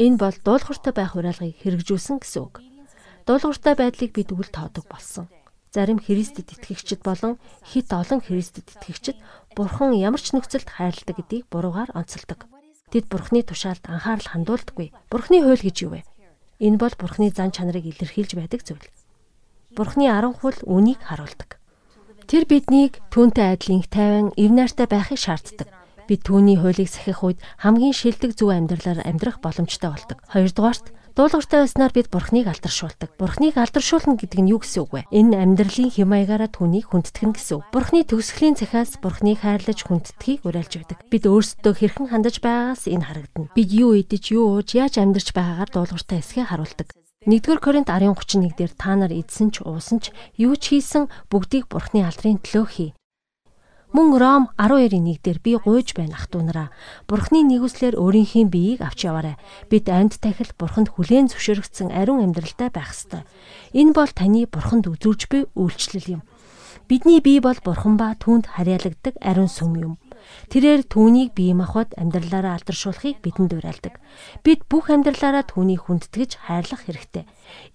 [0.00, 2.64] Энэ бол дуулууртай байх уриалгыг хэрэгжүүлсэн гэсэн үг.
[3.28, 5.28] Дуулууртай байдлыг бид үл тоодог болсон.
[5.68, 9.20] Зарим Христэд итгэгчид болон хит олон Христэд итгэгчид
[9.52, 12.48] Бурхан ямар ч нөхцөлд хайрладаг гэдгийг буруугаар онцолдог.
[12.92, 14.92] Тэд Бурхны тушаалд анхаарал хандуулдаггүй.
[15.08, 16.04] Бурхны хууль гэж юу вэ?
[16.60, 18.84] Энэ бол Бурхны зан чанарыг илэрхийлж байдаг зүйл.
[19.72, 21.56] Бурхны аран хул үнийг харуулдаг.
[22.28, 25.72] Тэр биднийг түүнтэй адил инх тайван эв найртай байхыг шаарддаг.
[26.04, 30.20] Бид түүний хуулийг сахих үед хамгийн шилдэг зөв амьдралаар амьдрах боломжтой болдог.
[30.28, 33.12] Хоёрдугаарт Дуулууртай байснаар бид Бурхныг алдаршуулдаг.
[33.20, 35.02] Бурхныг алдаршуулна гэдэг нь юу гэсэн үг вэ?
[35.12, 37.68] Энэ амьдралын хямаагаараа түүнийг хүндэтгэн гэсэн үг.
[37.68, 41.04] Бурхны төгсгөлийн цахиас Бурхныг хайрлаж хүндэтхийг уриалж байдаг.
[41.12, 43.52] Бид өөрсдөө хэрхэн хандаж байгаагаас энэ харагдана.
[43.52, 46.88] Бид юу идэж, юу ууж, яаж амьдарч байгаагаар дуулууртай эсгээ харуулдаг.
[47.28, 52.08] 1-р Коринт 10:31 дээр та нар эдсэн ч уусан ч юу ч хийсэн бүгдийг Бурхны
[52.08, 52.90] алдрын төлөө хий.
[53.92, 56.72] Мөн Ром 12:1 дээр би гуйж байна ах トゥ нараа.
[57.04, 59.36] Бурхны нэгүслэр өөрийнхөө биеийг авч яваарай.
[59.68, 63.28] Бид амьд тахил бурханд хүлээн зөвшөөрөгдсөн ариун амьдралтай байх ёстой.
[63.76, 66.22] Энэ бол таны бурханд үзүүлж буй үйлчлэл юм.
[66.88, 69.94] Бидний бие бол бурхан ба түүнд харьяалагддаг ариун сүм юм.
[70.52, 73.98] Тэрээр түүнийг бие махбод амьдралаараа алдаршуулахыг бидэнд уриалдаг.
[74.44, 77.24] Бид бүх амьдралаараа түүнийг хүндэтгэж хайрлах хэрэгтэй.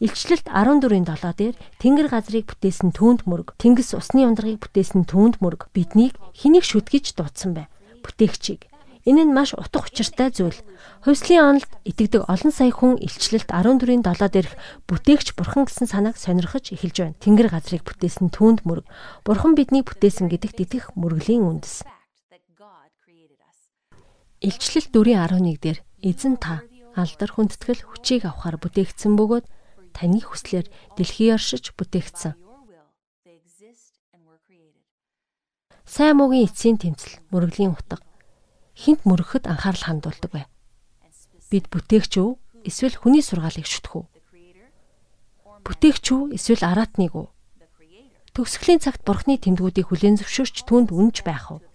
[0.03, 5.69] Илчлэлт 14-ийн 7 дээр Тэнгэр газрыг бүтээсэн түүнд мөрөг, Тэнгис усны ундрагыг бүтээсэн түүнд мөрөг
[5.73, 7.69] биднийг хэнийг шүтгэж дуудсан бэ?
[8.05, 8.69] Бүтээгчийг.
[9.07, 10.60] Энэ нь маш утга учиртай зүйл.
[11.07, 16.75] Хувьслын онолд итгэдэг олон сая хүн илчлэлт 14-ийн 7 дээрх бүтээгч бурхан гэсэн санааг сонирхож
[16.75, 17.19] эхэлж байна.
[17.23, 18.83] Тэнгэр газрыг бүтээсэн түүнд мөрөг.
[19.23, 21.88] Бурхан биднийг бүтээсэн гэдэгт итгэх мөргөлийн үндэс.
[24.38, 26.62] Илчлэл 4:11 дээр эзэн та
[26.93, 29.45] алдар хүндэтгэл хүчийг авахар бүтээгдсэн бөгөөд
[29.97, 32.38] таны хүслээр дэлхий оршиж бүтээгдсэн.
[35.89, 37.97] Сайн муугийн эцсийн тэмцэл мөрөглийн утга
[38.78, 40.45] хинт мөрөгөхөд анхаарал хандуулдаг бай.
[41.50, 42.38] Бид бүтээгч үү
[42.69, 44.06] эсвэл хүний сургаалыг шүтэх үү?
[45.65, 47.28] Бүтээгч үү эсвэл араатныг үү?
[48.38, 51.65] Төгсгөлийн цагт бурхны тэмдгүүдийг хүлээн зөвшөөрч түнд үнж байх уу?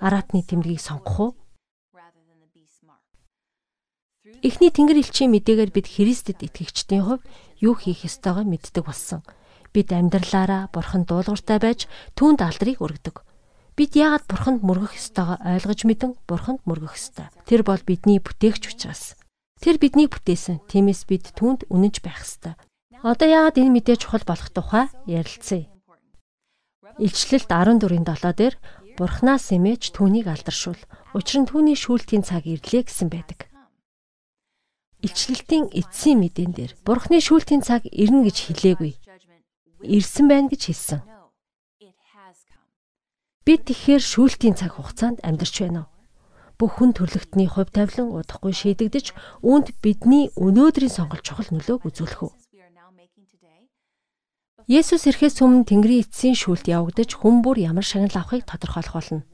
[0.00, 1.30] Араатны тэмдгийг сонгох уу?
[4.38, 7.24] Эхний Тэнгэр элчийн мэдээгээр бид Христэд итгэгчдийн хувьд
[7.58, 9.26] юу хийх ёстойгоо мэддэг болсон.
[9.74, 13.26] Бид амьдралаараа Бурхан дуулууртай байж түүнд алдрыг өргөдөг.
[13.80, 17.32] Бид яагаад Бурханд мөргөх ёстойгоо ойлгож мэдэн Бурханд мөргөх ёстой.
[17.48, 19.16] Тэр бол бидний бүтээгч учраас.
[19.60, 20.64] Тэр биднийг бүтээсэн.
[20.68, 22.54] Тиймээс бид түүнд үнэнч байх ёстой.
[23.00, 25.64] Одоо яагаад энэ мэдээ чухал болох тухай ярилцъя.
[27.00, 28.54] Илчлэлт 14-ийн 7 дээр
[29.00, 30.80] Бурханаас эмээж түүнийг алдаршуул.
[31.16, 33.49] Учир нь түүний шүүлтийн цаг ирлээ гэсэн байдаг.
[35.00, 38.92] Илчлэлтийн эцсийн мэдэн дээр Бурхны шүүлтийн цаг ирнэ гэж хэлээгүй.
[39.96, 41.00] Ирсэн байна гэж хэлсэн.
[43.48, 45.90] Бид тэгэхээр шүүлтийн цаг хугацаанд амьдарч байна уу?
[46.60, 52.32] Бүх хүн төрлөختний хувь тавилан удахгүй шийдэгдэж үүнд бидний өнөөдрийн сонголт чухал нөлөөг үзүүлэх үү?
[54.68, 59.24] Есүс ирэхээс өмнө Тэнгэрийн эцсийн шүүлт явагдаж хүн бүр ямар шагнал авахыг тодорхойлох болно.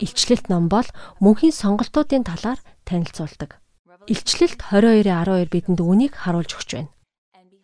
[0.00, 0.86] Илчлэлт ном бол
[1.20, 3.60] мөнхийн сонголтуудын талаар танилцуулдаг.
[4.08, 6.92] Илчлэлт 22:12 бидэнд үүнийг харуулж өгч байна.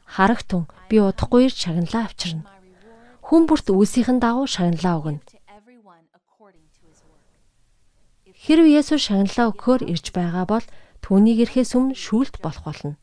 [0.05, 2.45] Харагтун би удахгүй ирж шагналаа авчирна.
[3.25, 5.21] Хүн бүрт үүсийнхэн дагуу шагналаа өгнө.
[8.39, 10.67] Хэрв Есүс шагналаа өгөхөөр ирж байгаа бол
[11.05, 12.97] түүнийг ирэхээс өмнө шүүлт болох болно.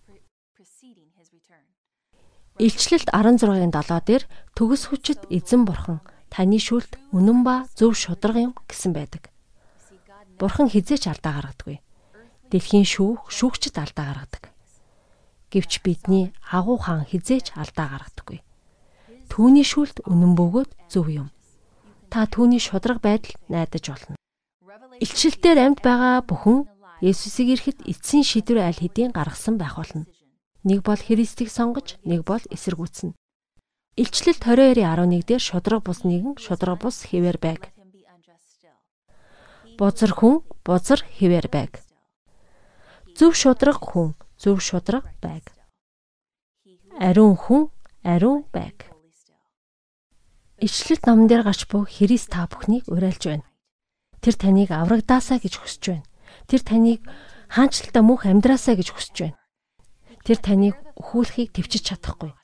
[2.56, 4.24] Илчлэлт 16-ын 7 дээр
[4.56, 9.30] төгс хүчит эзэн бурхан таны шүлт үнэн ба зөв шударга юм гэсэн байдаг.
[10.40, 11.80] Бурхан хизээч алдаа гаргадаггүй.
[12.52, 14.44] Дэлхийн шүүх шүүгчд алдаа гаргадаг.
[15.52, 18.44] Гэвч бидний агуу хаан хизээч алдаа гаргадаггүй.
[19.32, 21.30] Түүний шүлт үнэн бөгөөд зөв юм.
[22.12, 24.16] Та түүний шударга байдал найдаж болно.
[25.00, 26.68] Илчлэлтээр амьд байгаа бүхэн
[27.04, 30.08] Есүсийг ирэхэд эцсийн шийдвэр аль хэдийн гаргасан байх болно.
[30.64, 33.14] Нэг бол Христийг сонгож, нэг бол эсэргүүцнэ.
[33.96, 37.72] Илчлэл 22:11 дээр шудраг бус нэгэн шудраг бус хэвээр байг.
[39.80, 41.80] Бузар хүн бузар хэвээр байг.
[43.16, 45.48] Зөв шудраг хүн зөв шудраг байг.
[47.00, 47.72] Ариун хүн
[48.04, 48.92] ариун байг.
[50.60, 53.48] Ичлэлт номон дээр гарч буй Христ та бүхнийг уриалж байна.
[54.20, 56.08] Тэр таныг аврагдаасаа гэж хүсэж байна.
[56.52, 57.00] Тэр таныг
[57.48, 59.40] хаанчлалтаа мөнх амьдраасаа гэж хүсэж байна.
[60.28, 62.36] Тэр таныг өхүүлэхийг төвчж чадахгүй.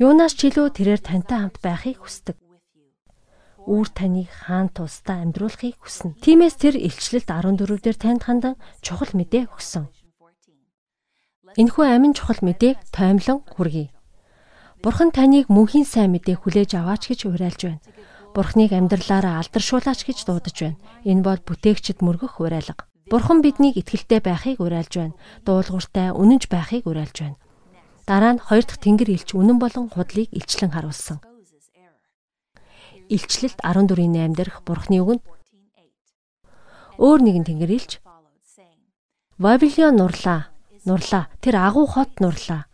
[0.00, 2.36] Юунаас ч илүү тэрээр тантай хамт байхыг хүсдэг.
[3.64, 6.20] Үүр таныг хаан тусдаа амьдруулахыг хүснэ.
[6.20, 9.88] Тиймээс тэр илчлэлт 14 дээр танд хандан чухал мэдээ өгсөн.
[11.56, 13.88] Энэхүү амин чухал мэдээг таймлан хүргэе.
[14.84, 17.84] Бурхан таныг мөнхийн сайн мэдээ хүлээж аваач гэж уриалж байна.
[18.36, 20.80] Бурхныг амьдралаараа алдаршуулаач гэж дуудаж байна.
[21.08, 22.84] Энэ бол бүтээгчд мөргөх уриалга.
[23.08, 25.16] Бурхан биднийг итгэлтэй байхыг уриалж байна.
[25.46, 27.38] Дуулууртай, үнэнч байхыг уриалж байна.
[28.04, 31.24] Дараа нь хоёр дахь тэнгэр илч үнэн болон худлыг илчлэн харуулсан.
[33.08, 35.24] Илчлэлт 14-ийн 8 дээрх Бурхны үгэнд
[37.00, 37.92] өөр нэгэн тэнгэр илч
[39.38, 40.52] Вавилон нурлаа.
[40.86, 41.26] Нурлаа.
[41.42, 42.70] Тэр агуу хот нурлаа.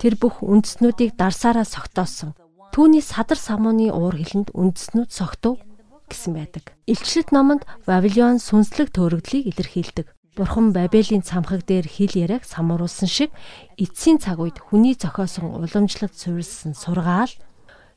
[0.00, 2.32] Тэр бүх үндэснүүдийг дарсаараа согтоосон.
[2.72, 5.60] Түүний садар самууны уур хилэнд үндэснүүд согтов
[6.08, 6.72] гэсэн байдаг.
[6.88, 10.06] Илчлэлт номонд Вавилон сүнслэг төөрөгдлийг илэрхийлдэг.
[10.38, 13.34] Бурхан Бабелийн цамхаг дээр хил яриаг самруулсан шиг
[13.74, 17.34] эцсийн цаг үед хүний зохиосон уламжлалт суурилсан сургаал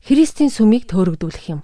[0.02, 1.62] Христийн сүмийг төөрөгдүүлэх юм.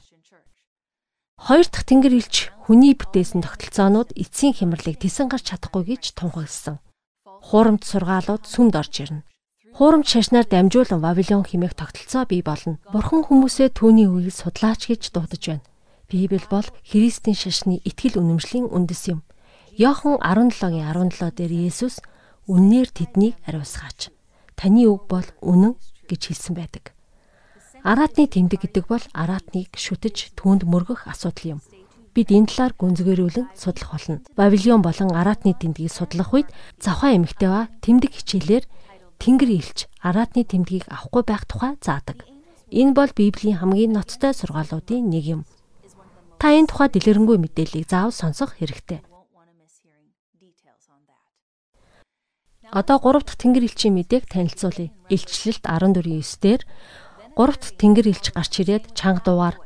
[1.34, 6.78] Хоёр дахь тэнгэр илч хүний бүтээсэн тогтолцоонууд эцсийн хямралыг тэсэн гарч чадахгүй гэж тунхагласан.
[7.26, 9.26] Хуурамч сургаалууд сүмд орж ирнэ.
[9.74, 12.78] Хуурамч шашнаар дамжуулан Вавилон химээх тогтолцоо бий болно.
[12.94, 15.66] Бурхан хүмүүсээ түүний үгийг судлаач гэж дуудаж байна.
[16.06, 19.26] Библи бол Христийн шашны итгэл үнэмшлийн үндэс юм.
[19.78, 22.02] Йохан 17-гийн 17 дээр Есүс
[22.50, 24.10] үннээр тэднийг ариусгаач.
[24.58, 25.78] Таны үг бол үнэн
[26.10, 26.90] гэж хэлсэн байдаг.
[27.86, 31.60] Араатны тэмдэг гэдэг бол араатныг шүтэж түүнд мөргөх асуудал юм.
[32.10, 34.18] Бид энэ талаар гүнзгийрүүлэн судлах болно.
[34.34, 36.50] Бабилон болон араатны тэмдгийг судлах үед
[36.82, 38.66] завхаа эмэгтэй ба тэмдэг хичээлээр
[39.22, 42.26] Тэнгэр илч араатны тэмдгийг авахгүй байх тухай заадаг.
[42.74, 45.42] Энэ бол Библийн хамгийн ноцтой сургаалуудын нэг юм.
[46.42, 49.06] Та энэ тухай дэлгэрэнгүй мэдээллийг заавал сонсох хэрэгтэй.
[52.72, 54.92] Одоо 3 дахь тэнгэр элчийн мэдээг танилцуулъя.
[55.08, 56.62] Илчлэлт 14:9 дээр
[57.32, 59.56] 3 дахь тэнгэр элч гарч ирээд чанга дуугаар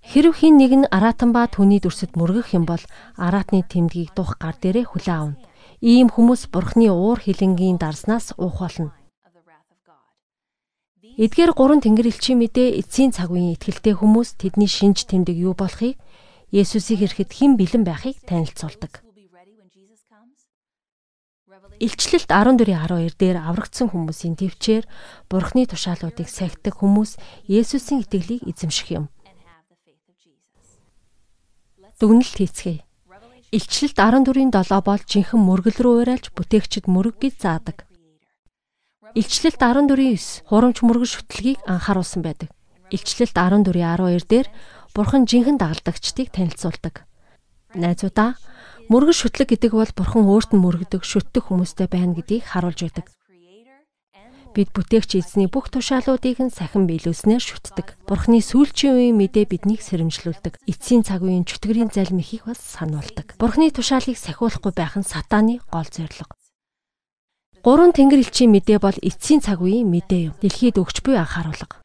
[0.00, 2.80] хэрв хин нэг нь араатан ба түүний дүрсэд мөргөх юм бол
[3.20, 5.40] араатны тэмдгийг дух гар дээрээ хүлээн авна.
[5.84, 8.96] Ийм хүмүүс бурхны уур хилэнгийн дарснаас уух болно.
[11.20, 16.00] Эдгээр гурван тэнгэр элчийн мэдээ эцсийн цаг үеийн итгэлтэй хүмүүс тэдний шинж тэмдэг юу болохыг
[16.54, 19.04] Есүсийг ирэхэд хэн бэлэн байхыг танилцуулдаг.
[21.82, 24.84] Илчлэлт 14:12 дээр аврагдсан хүмүүсийн төвчээр
[25.26, 27.18] Бурхны тушаалуудыг сахидаг хүмүүс
[27.50, 29.10] Есүсийн итгэлийг эзэмших юм.
[31.98, 32.82] Дүгнэлт хийцгээе.
[33.54, 37.86] Илчлэлт 14-ийн 7 бол жинхэнэ мөргөл рүү уриалж бүтээгчд мөрөг гэж заадаг.
[39.14, 42.50] Илчлэлт 14-9 хурамч мөргөл шүтлгийг анхааруулсан байдаг.
[42.90, 44.46] Илчлэлт 14-12 дээр
[44.90, 47.06] Бурхан жинхэнэ дагалдагчдыг танилцуулдаг.
[47.78, 48.34] Найзуудаа
[48.92, 53.06] Мөргөн шүтлэг гэдэг бол бурхан өөрт нь мөргөдөг, шүтдэг хүмүүстэй байна гэдгийг харуулж байдаг.
[54.54, 57.98] Бид бүтээгч эзний бүх тушаалуудыг нь сахин биелүүлснээр шүтдэг.
[58.06, 60.62] Бурхны сүүлчийн үеийн мэдээ биднийг сэрэмжлүүлдэг.
[60.70, 63.34] Эцсийн цаг үеийн чөтгөрийн залмихийг бас сануулдаг.
[63.40, 66.38] Бурхны тушаалыг сахиулахгүй байх нь сатааны гол зорилго.
[67.66, 70.34] Гурван тэнгэр элчийн мэдээ бол эцсийн цаг үеийн мэдээ юм.
[70.38, 71.83] Дэлхийд өгч буй анхааруулга.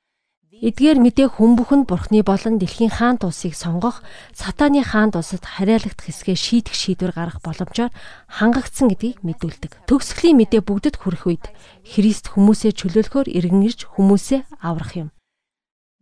[0.60, 4.04] Эдгээр мэдээ хүн бүхэнд бурхны болон дэлхийн хаан тусыг сонгох,
[4.36, 7.96] сатааны хаан тусад хариалагдах хэсгээ шийдэх шийдвэр гаргах боломжоор
[8.28, 9.88] хангагдсан гэдгийг мэдүүлдэг.
[9.88, 11.46] Төгсгөлийн мэдээ бүгдэд хүрэх үед
[11.88, 15.10] Христ хүмүүсээ чөлөөлөхөөр иргэн ирж хүмүүсээ аврах юм.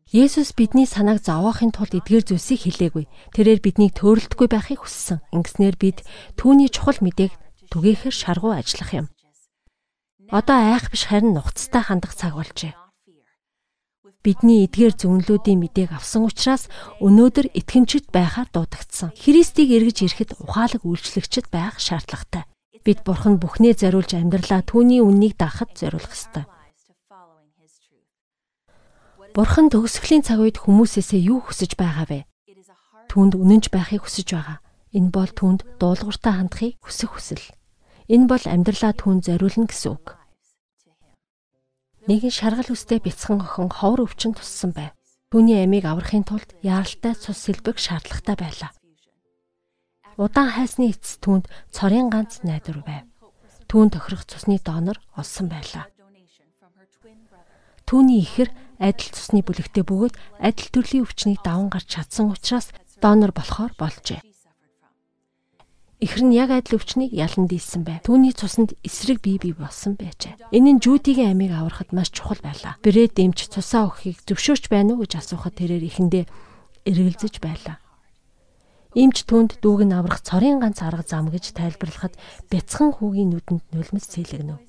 [0.10, 3.06] Есүс бидний санааг зовоохын тулд эдгээр зүйлсийг хэлээгүй.
[3.38, 5.22] Тэрээр биднийг төөрөлтгүй байхыг хүссэн.
[5.38, 6.02] Ингэснээр бид
[6.34, 7.38] түүний чухал мэдээг
[7.70, 9.08] түгээхээр шаргуу ажиллах юм.
[10.34, 12.87] Одоо айх биш харин нухацтай хандах цаг болжээ
[14.28, 16.68] бидний эдгээр зөвнлүүдийн мэдээг авсан учраас
[17.00, 19.16] өнөөдөр итгэмжид байхаар дуудагдсан.
[19.16, 22.44] Христийг эргэж ирэхэд ухаалаг үйлчлэгчд байх шаардлагатай.
[22.84, 26.44] Бид бурхан бүхнээ зориулж амьдралаа түүний үннийг дагахад зориулах ёстой.
[29.32, 32.20] Бурхан төгсгөлийн цаг үед хүмүүсээсээ юу хүсэж байгаа вэ?
[33.08, 34.60] Түүнд үнэнч байхыг хүсэж байгаа.
[34.92, 37.46] Энэ бол түүнд дуулууртай хандахыг хүсэх хүсэл.
[38.12, 40.17] Энэ бол амьдралаа түүнд зориулна гэсэн үг.
[42.08, 44.96] Нэгэн шаргал үстэй бяцхан охин ховор өвчин туссан байв.
[45.28, 48.72] Түүний амийг аврахын тулд яаралтай цус сэлбэг шаардлагатай байлаа.
[50.16, 53.04] Удаан хайсны эцэс түүнд цорын ганц найдвар байв.
[53.68, 55.92] Түүн тохирох цусны донор олсон байлаа.
[57.84, 62.72] Түүний ихэр адил цусны бүлэгтээ бөгөөд адил төрлийн өвчнийг даван гарч чадсан учраас
[63.04, 64.24] донор болохоор болжээ.
[65.98, 68.06] Ихэр нь яг адил өвчнийг ялан дийлсэн байв.
[68.06, 70.38] Түүний цуснд эсрэг бие бий болсон байжээ.
[70.54, 72.78] Энэ нь Жүүдигийн амийг аврахад маш чухал байлаа.
[72.86, 76.30] Брэд эмч цусаа өгөхийг зөвшөөрч байна уу гэж асуухад тэрээр ихэндээ
[76.86, 77.82] эргэлзэж байлаа.
[78.94, 82.14] Эмч түнд дүүг нь аврах цорын ганц арга зам гэж тайлбарлахад
[82.54, 84.62] бяцхан хүүгийн нүдэнд нулимс цэлэгнэв.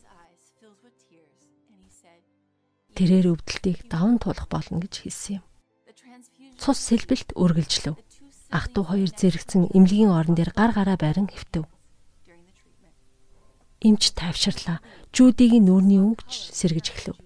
[2.97, 5.45] Тэрээр өвдөлтийг даван туулах болно гэж хэлсэн юм.
[6.57, 8.08] Цус сэлбэлт үргэлжлэв
[8.51, 11.65] ах トゥ хоёр зэрэгцэн эмнэлгийн орон дээр гар гараа барин хэвтэв.
[13.85, 14.81] Эмч тайвширлаа.
[15.13, 17.17] Жүүдийг нүүрний өнгөж сэргэж эхлэв.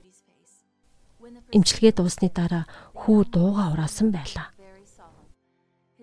[1.55, 2.65] Эмчилгээ дуусны дараа
[2.99, 4.53] хүү дууга ураасан байлаа.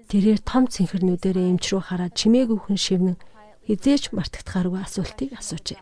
[0.09, 3.17] Тэрээр том цэнхэрнүүдээрээ эмч рүү хараад чимээгүйхэн шивнэн
[3.69, 5.77] хизээч мартагдахааргүй асуултыг асуужээ.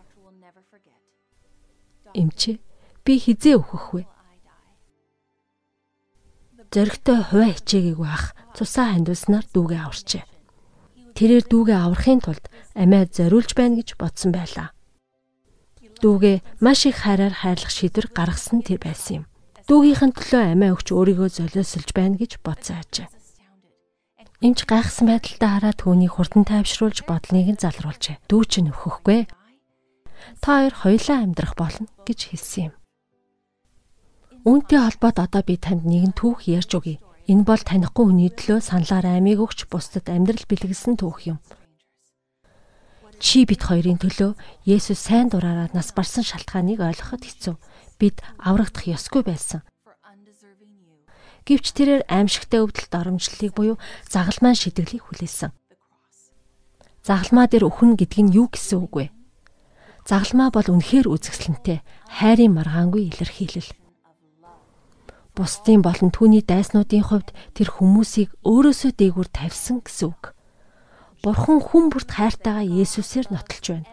[2.12, 2.60] Эмчээ
[3.08, 4.04] би хизээ өөхөх вэ?
[6.67, 10.23] Зоригтой хуваа хичээгээгүй ах цусаа хандуулснаар дүүгээ аварчээ.
[11.17, 14.75] Тэрээр дүүгээ аврахын тулд амиа зориулж байна гэж бодсон байлаа.
[16.03, 19.25] Дүүгээ маш их хайраар хайрлах шийдвэр гаргасан тэр байсан юм.
[19.65, 23.10] Дүүгийнхэн төлөө амиа өгч өөрийгөө золиослж байна гэж бодсон ажээ.
[24.45, 28.21] Эмч гайхсан байдалтай хараад түүнийг хурдан тайвшруулж бодлыг нь залруулжээ.
[28.30, 29.25] Дүү чинь өөхөхгүй.
[30.45, 32.76] Та хоёр хоёулаа амьдрах болно гэж хэлсэн юм.
[34.45, 37.02] Үүнтэй холбоод одоо би танд нэгэн түүх ярьж өгье.
[37.28, 41.38] Энэ бол танихгүй хүний төлөө саналаар аймыг өгч бусдад амьдрал бэлгэлсэн түүх юм.
[43.17, 44.38] Чи бит хоёрын төлөө
[44.69, 47.56] Есүс сайн дураараа нас барсан шалтгааныг ойлгоход хэцүү.
[47.97, 49.65] Бид аврагдах ёсгүй байсан.
[51.47, 55.56] Гэвч тэрээр аимшигтай өвдөлт оромжлолыг буюу загалмаа шидэглийг хүлээсэн.
[57.08, 59.06] Загалмаа дээр өхөн гэдэг нь юу гэсэн үг вэ?
[60.04, 61.80] Загалмаа бол үнэхээр үзэсгэлэнтэй,
[62.19, 63.87] хайрын маргаангүй илэрхийлэл
[65.38, 70.34] бусдын болон түүний дайснуудын хувьд тэр хүмүүсийг өөрөөсөө дээгүүр тавьсан гэсэн үг.
[71.21, 73.89] Бурхан хүн бүрт хайртайгаа Есүсээр нотолж байна.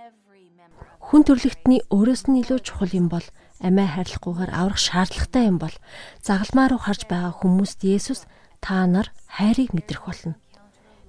[1.04, 3.26] Хүн төрлөختний өөрөөс нь илүү чухал юм бол
[3.60, 5.76] амиа хайрлахгүйгээр аврах шаардлагатай юм бол
[6.24, 8.24] загалмаа руу харж байгаа хүмүүст Есүс
[8.64, 10.40] та нар хайрыг мэдрэх болно.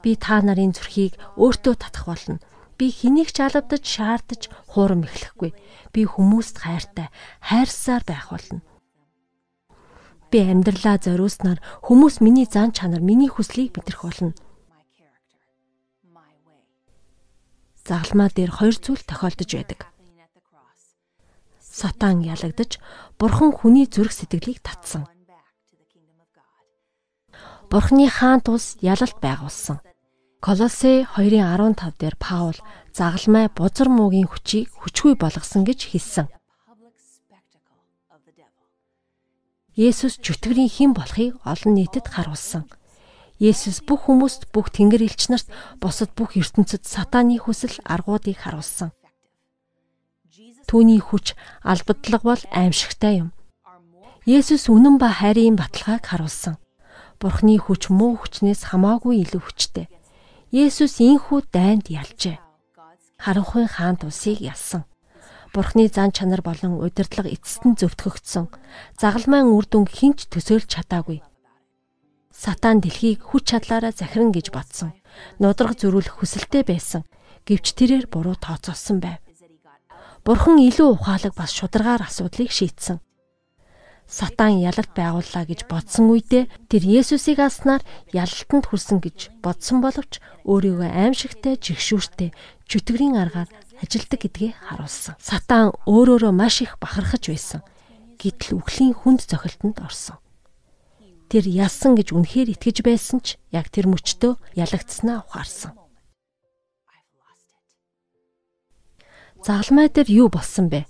[0.04, 2.44] Би та нарын зүрхийг өөртөө татах болно.
[2.76, 5.56] Би хэнийг ч алавдаж шаардаж хуурам эхлэхгүй.
[5.96, 7.08] Би хүмүүст хайртай,
[7.40, 8.60] хайрсаар байх болно
[10.32, 14.34] би амьдралаа зориулснаар хүмүүс миний зан чанар, миний хүслийг мэдрэх болно.
[17.86, 19.80] Загалмаа дээр хоёр зүйл тохиолдож байдаг.
[21.62, 22.82] Сатан ялагдаж,
[23.20, 25.06] бурхан хүний зүрх сэтгэлийг татсан.
[27.70, 29.84] Бурхны хаан тус ялалт байгуулсан.
[30.42, 32.58] Колосе 2:15 дээр Паул
[32.94, 36.30] загалмай бузар муугийн хүчийг хүчгүй болгосон гэж хэлсэн.
[39.76, 42.64] Есүс чөтгөрийн хэн болохыг олон нийтэд харуулсан.
[43.44, 45.52] Есүс бүх хүмүүст бүх тэнгэр элч нарт
[45.84, 48.96] босод бүх ертөнцид сатааны хүсэл аргуудыг харуулсан.
[50.72, 53.36] Түүний хүч албадлаг бол аимшигтай юм.
[54.24, 56.56] Есүс үнэн ба хайрын баталгааг харуулсан.
[57.20, 59.92] Бурхны хүч муу хүчнээс хамаагүй илүү хүчтэй.
[60.56, 62.40] Есүс инхүү дайнд ялжээ.
[63.20, 64.88] Харанхуйн хаан тусыг ялсан.
[65.56, 68.52] Бурхны зан чанар болон удирдлага эцэст нь зөвтгөгдсөн.
[69.00, 71.24] Загалмайн үр дүн хинч төсөөлж чадаагүй.
[72.28, 74.92] Сатан дэлхийг хүч чадлаараа захиран гэж бодсон.
[75.40, 77.08] Нудраг зөрүүлэх хүсэлтэй байсан.
[77.48, 79.24] Гэвч тэрээр буруу тооцоолсон байв.
[80.28, 83.00] Бурхан илүү ухаалаг бас шударгаар асуудлыг шийдсэн.
[84.06, 87.82] Сатан ялалт байгууллаа гэж бодсон үедээ тэр Есүсийг аснаар
[88.14, 92.30] ялалтанд хүрсэн гэж бодсон боловч өөрийгөө аимшигтай жигшүүртэй
[92.70, 93.50] чөтгөрийн аргаар
[93.82, 95.16] ажилдаг гэдгийг харуулсан.
[95.20, 97.62] Сатан өөрөөрөө маш их бахархаж байсан.
[98.20, 100.18] Гэтэл үхлийн хүнд зохилтонд орсон.
[101.28, 105.74] Тэр ялсан гэж үнэхээр итгэж байсан ч яг тэр мөчтөө ялагдсанаа ухаарсан.
[109.42, 110.86] Загалмай дээр юу болсон бэ?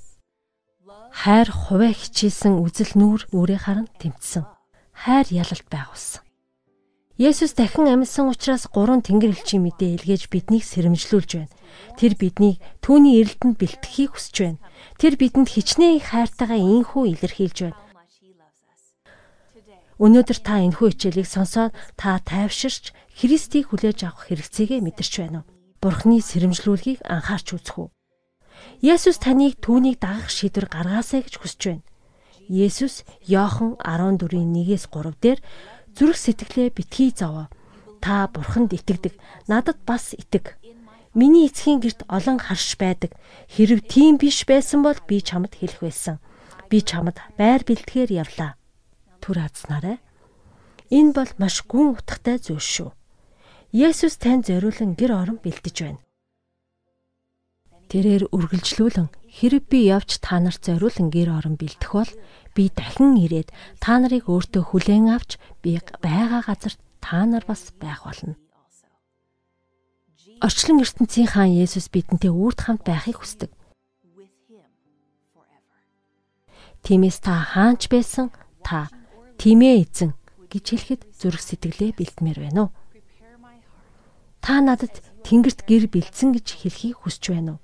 [1.16, 4.44] Хайр хуваа хичээсэн үзэл нүүр нүрээ харан тэмцсэн.
[4.92, 6.25] Хайр ялалт байгуулсан.
[7.16, 11.56] Есүс дахин амьсан учраас гурван тэнгэр элчийн мэдээ илгээж биднийг сэрэмжлүүлж байна.
[11.96, 14.60] Тэр биднийг түүний эрэлтэнд бэлтгэхийг хүсэж байна.
[15.00, 17.80] Тэр бидэнд хичнээн их хайртайгаа инхүү илэрхийлж байна.
[19.96, 25.50] Өнөөдөр та энэхүү хичээлийг сонсоод та тайвширч Христийг хүлээж авах хэрэгцээгээ мэдэрч байна уу?
[25.80, 27.88] Бурхны сэрэмжлүүлгийг анхаарч үзэх үү?
[28.84, 31.88] Есүс таныг түүнийг дагах шийдвэр гаргаасай гэж хүсэж байна.
[32.52, 35.40] Есүс Иохан 14-ийн 1-ээс 3 дээр
[35.96, 37.48] зүрх сэтгэлээ битгий зовоо.
[38.04, 39.16] Та бурханд итгэдэг.
[39.48, 40.60] Надад бас итэг.
[41.16, 43.16] Миний эцгийн герт олон харш байдаг.
[43.48, 46.20] Хэрв тийм биш байсан бол би чамд хэлэх байсан.
[46.68, 48.60] Би чамд байр бэлтгэхээр явлаа.
[49.24, 50.04] Түр хазнаарай.
[50.92, 52.90] Энэ бол маш гүн утгатай зүйл шүү.
[53.72, 56.04] Есүс танд зориулан гэр орон бэлдэж байна.
[57.90, 62.12] Тэрээр үргэлжлүүлэн хэрэг би явж та нарт зориулан гэр орон бэлдэх бол
[62.56, 63.52] би дахин ирээд
[63.84, 68.38] та нарыг өөртөө хүлээн авч би байгаа газарт та нар бас байх болно.
[70.46, 73.50] Орчлон ертөнцийн хаан Есүс бидэнтэй үрд хамт байхыг хүсдэг.
[76.86, 78.30] Тиймээс та хаанч байсан
[78.62, 78.94] та
[79.42, 80.14] тимээ эзэн
[80.54, 82.72] гэж хэлэхэд зүрх сэтгэлээ бэлтмээр байна уу?
[84.46, 87.62] Та надад тэнгэрт гэр бэлдсэн гэж хэлхийг хүсэж байна уу?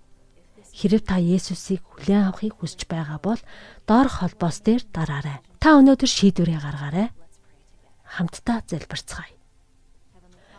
[0.74, 3.38] Хэрэг та Есүсийг хүлээн авахыг хүсэж байгаа бол
[3.86, 5.38] доор холбоос дээр дараарай.
[5.62, 7.08] Та өнөөдөр шийдвэрээ гаргаарай.
[8.12, 9.32] Хамтдаа залбирцгаая.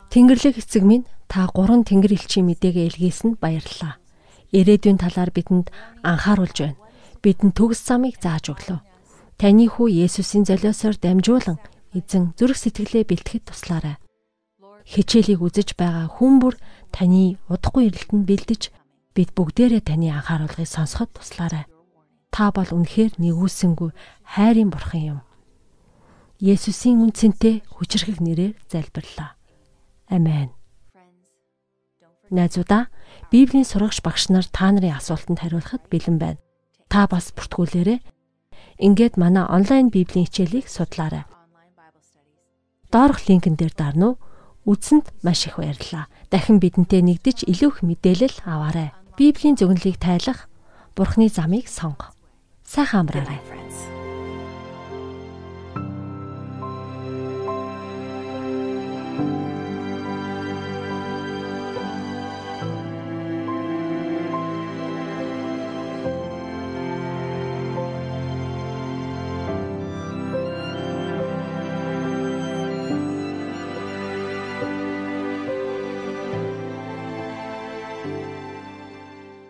[0.08, 4.00] Тэнгэрлэг эцэг минь та гурван тэнгэр элчийн мэдээгээ илгээсэн баярлалаа.
[4.52, 5.68] Ирээдүйн талаар бидэнд
[6.04, 6.80] анхааруулж байна.
[7.20, 8.80] Бидэнд төгс замыг зааж өглөө.
[9.40, 11.58] Таны хүү Есүсийн золиосоор дамжуулан
[11.96, 13.96] эзэн зүрх сэтгэлээ бэлтгэхэд туслаарай.
[14.88, 16.54] Хичээлийг үзэж байгаа хүн бүр
[16.92, 18.62] таны удахгүй эрэлтэнд бэлдэж
[19.16, 21.64] бид бүгдээрээ таны анхааруулгыг сонсоход туслаарай.
[22.32, 23.90] Та бол үнэхээр нэгүүлсэнгүй
[24.24, 25.20] хайрын бурхан юм.
[26.42, 29.38] Есүсийн үнцэнтэй хүчрхэг нэрээр залбирлаа.
[30.10, 30.50] Амен.
[32.34, 32.90] Найзуудаа
[33.30, 36.42] Библийн сурагч багш нар та нарын асуултанд хариулахад бэлэн байна.
[36.90, 38.02] Та бас бүртгүүлээрэй.
[38.82, 41.30] Ингээд манай онлайн Библийн хичээлийг судлаарай.
[42.90, 44.20] Доорх линкэн дээр дарна уу?
[44.66, 46.10] Үзсэнд маш их баярлалаа.
[46.26, 48.90] Дахин бидэнтэй нэгдэж илүү их мэдээлэл аваарай.
[49.14, 50.50] Библийн зөвнөлийг тайлах
[50.98, 52.10] Бурхны замыг сонго.
[52.66, 53.38] Сайхан амраарай.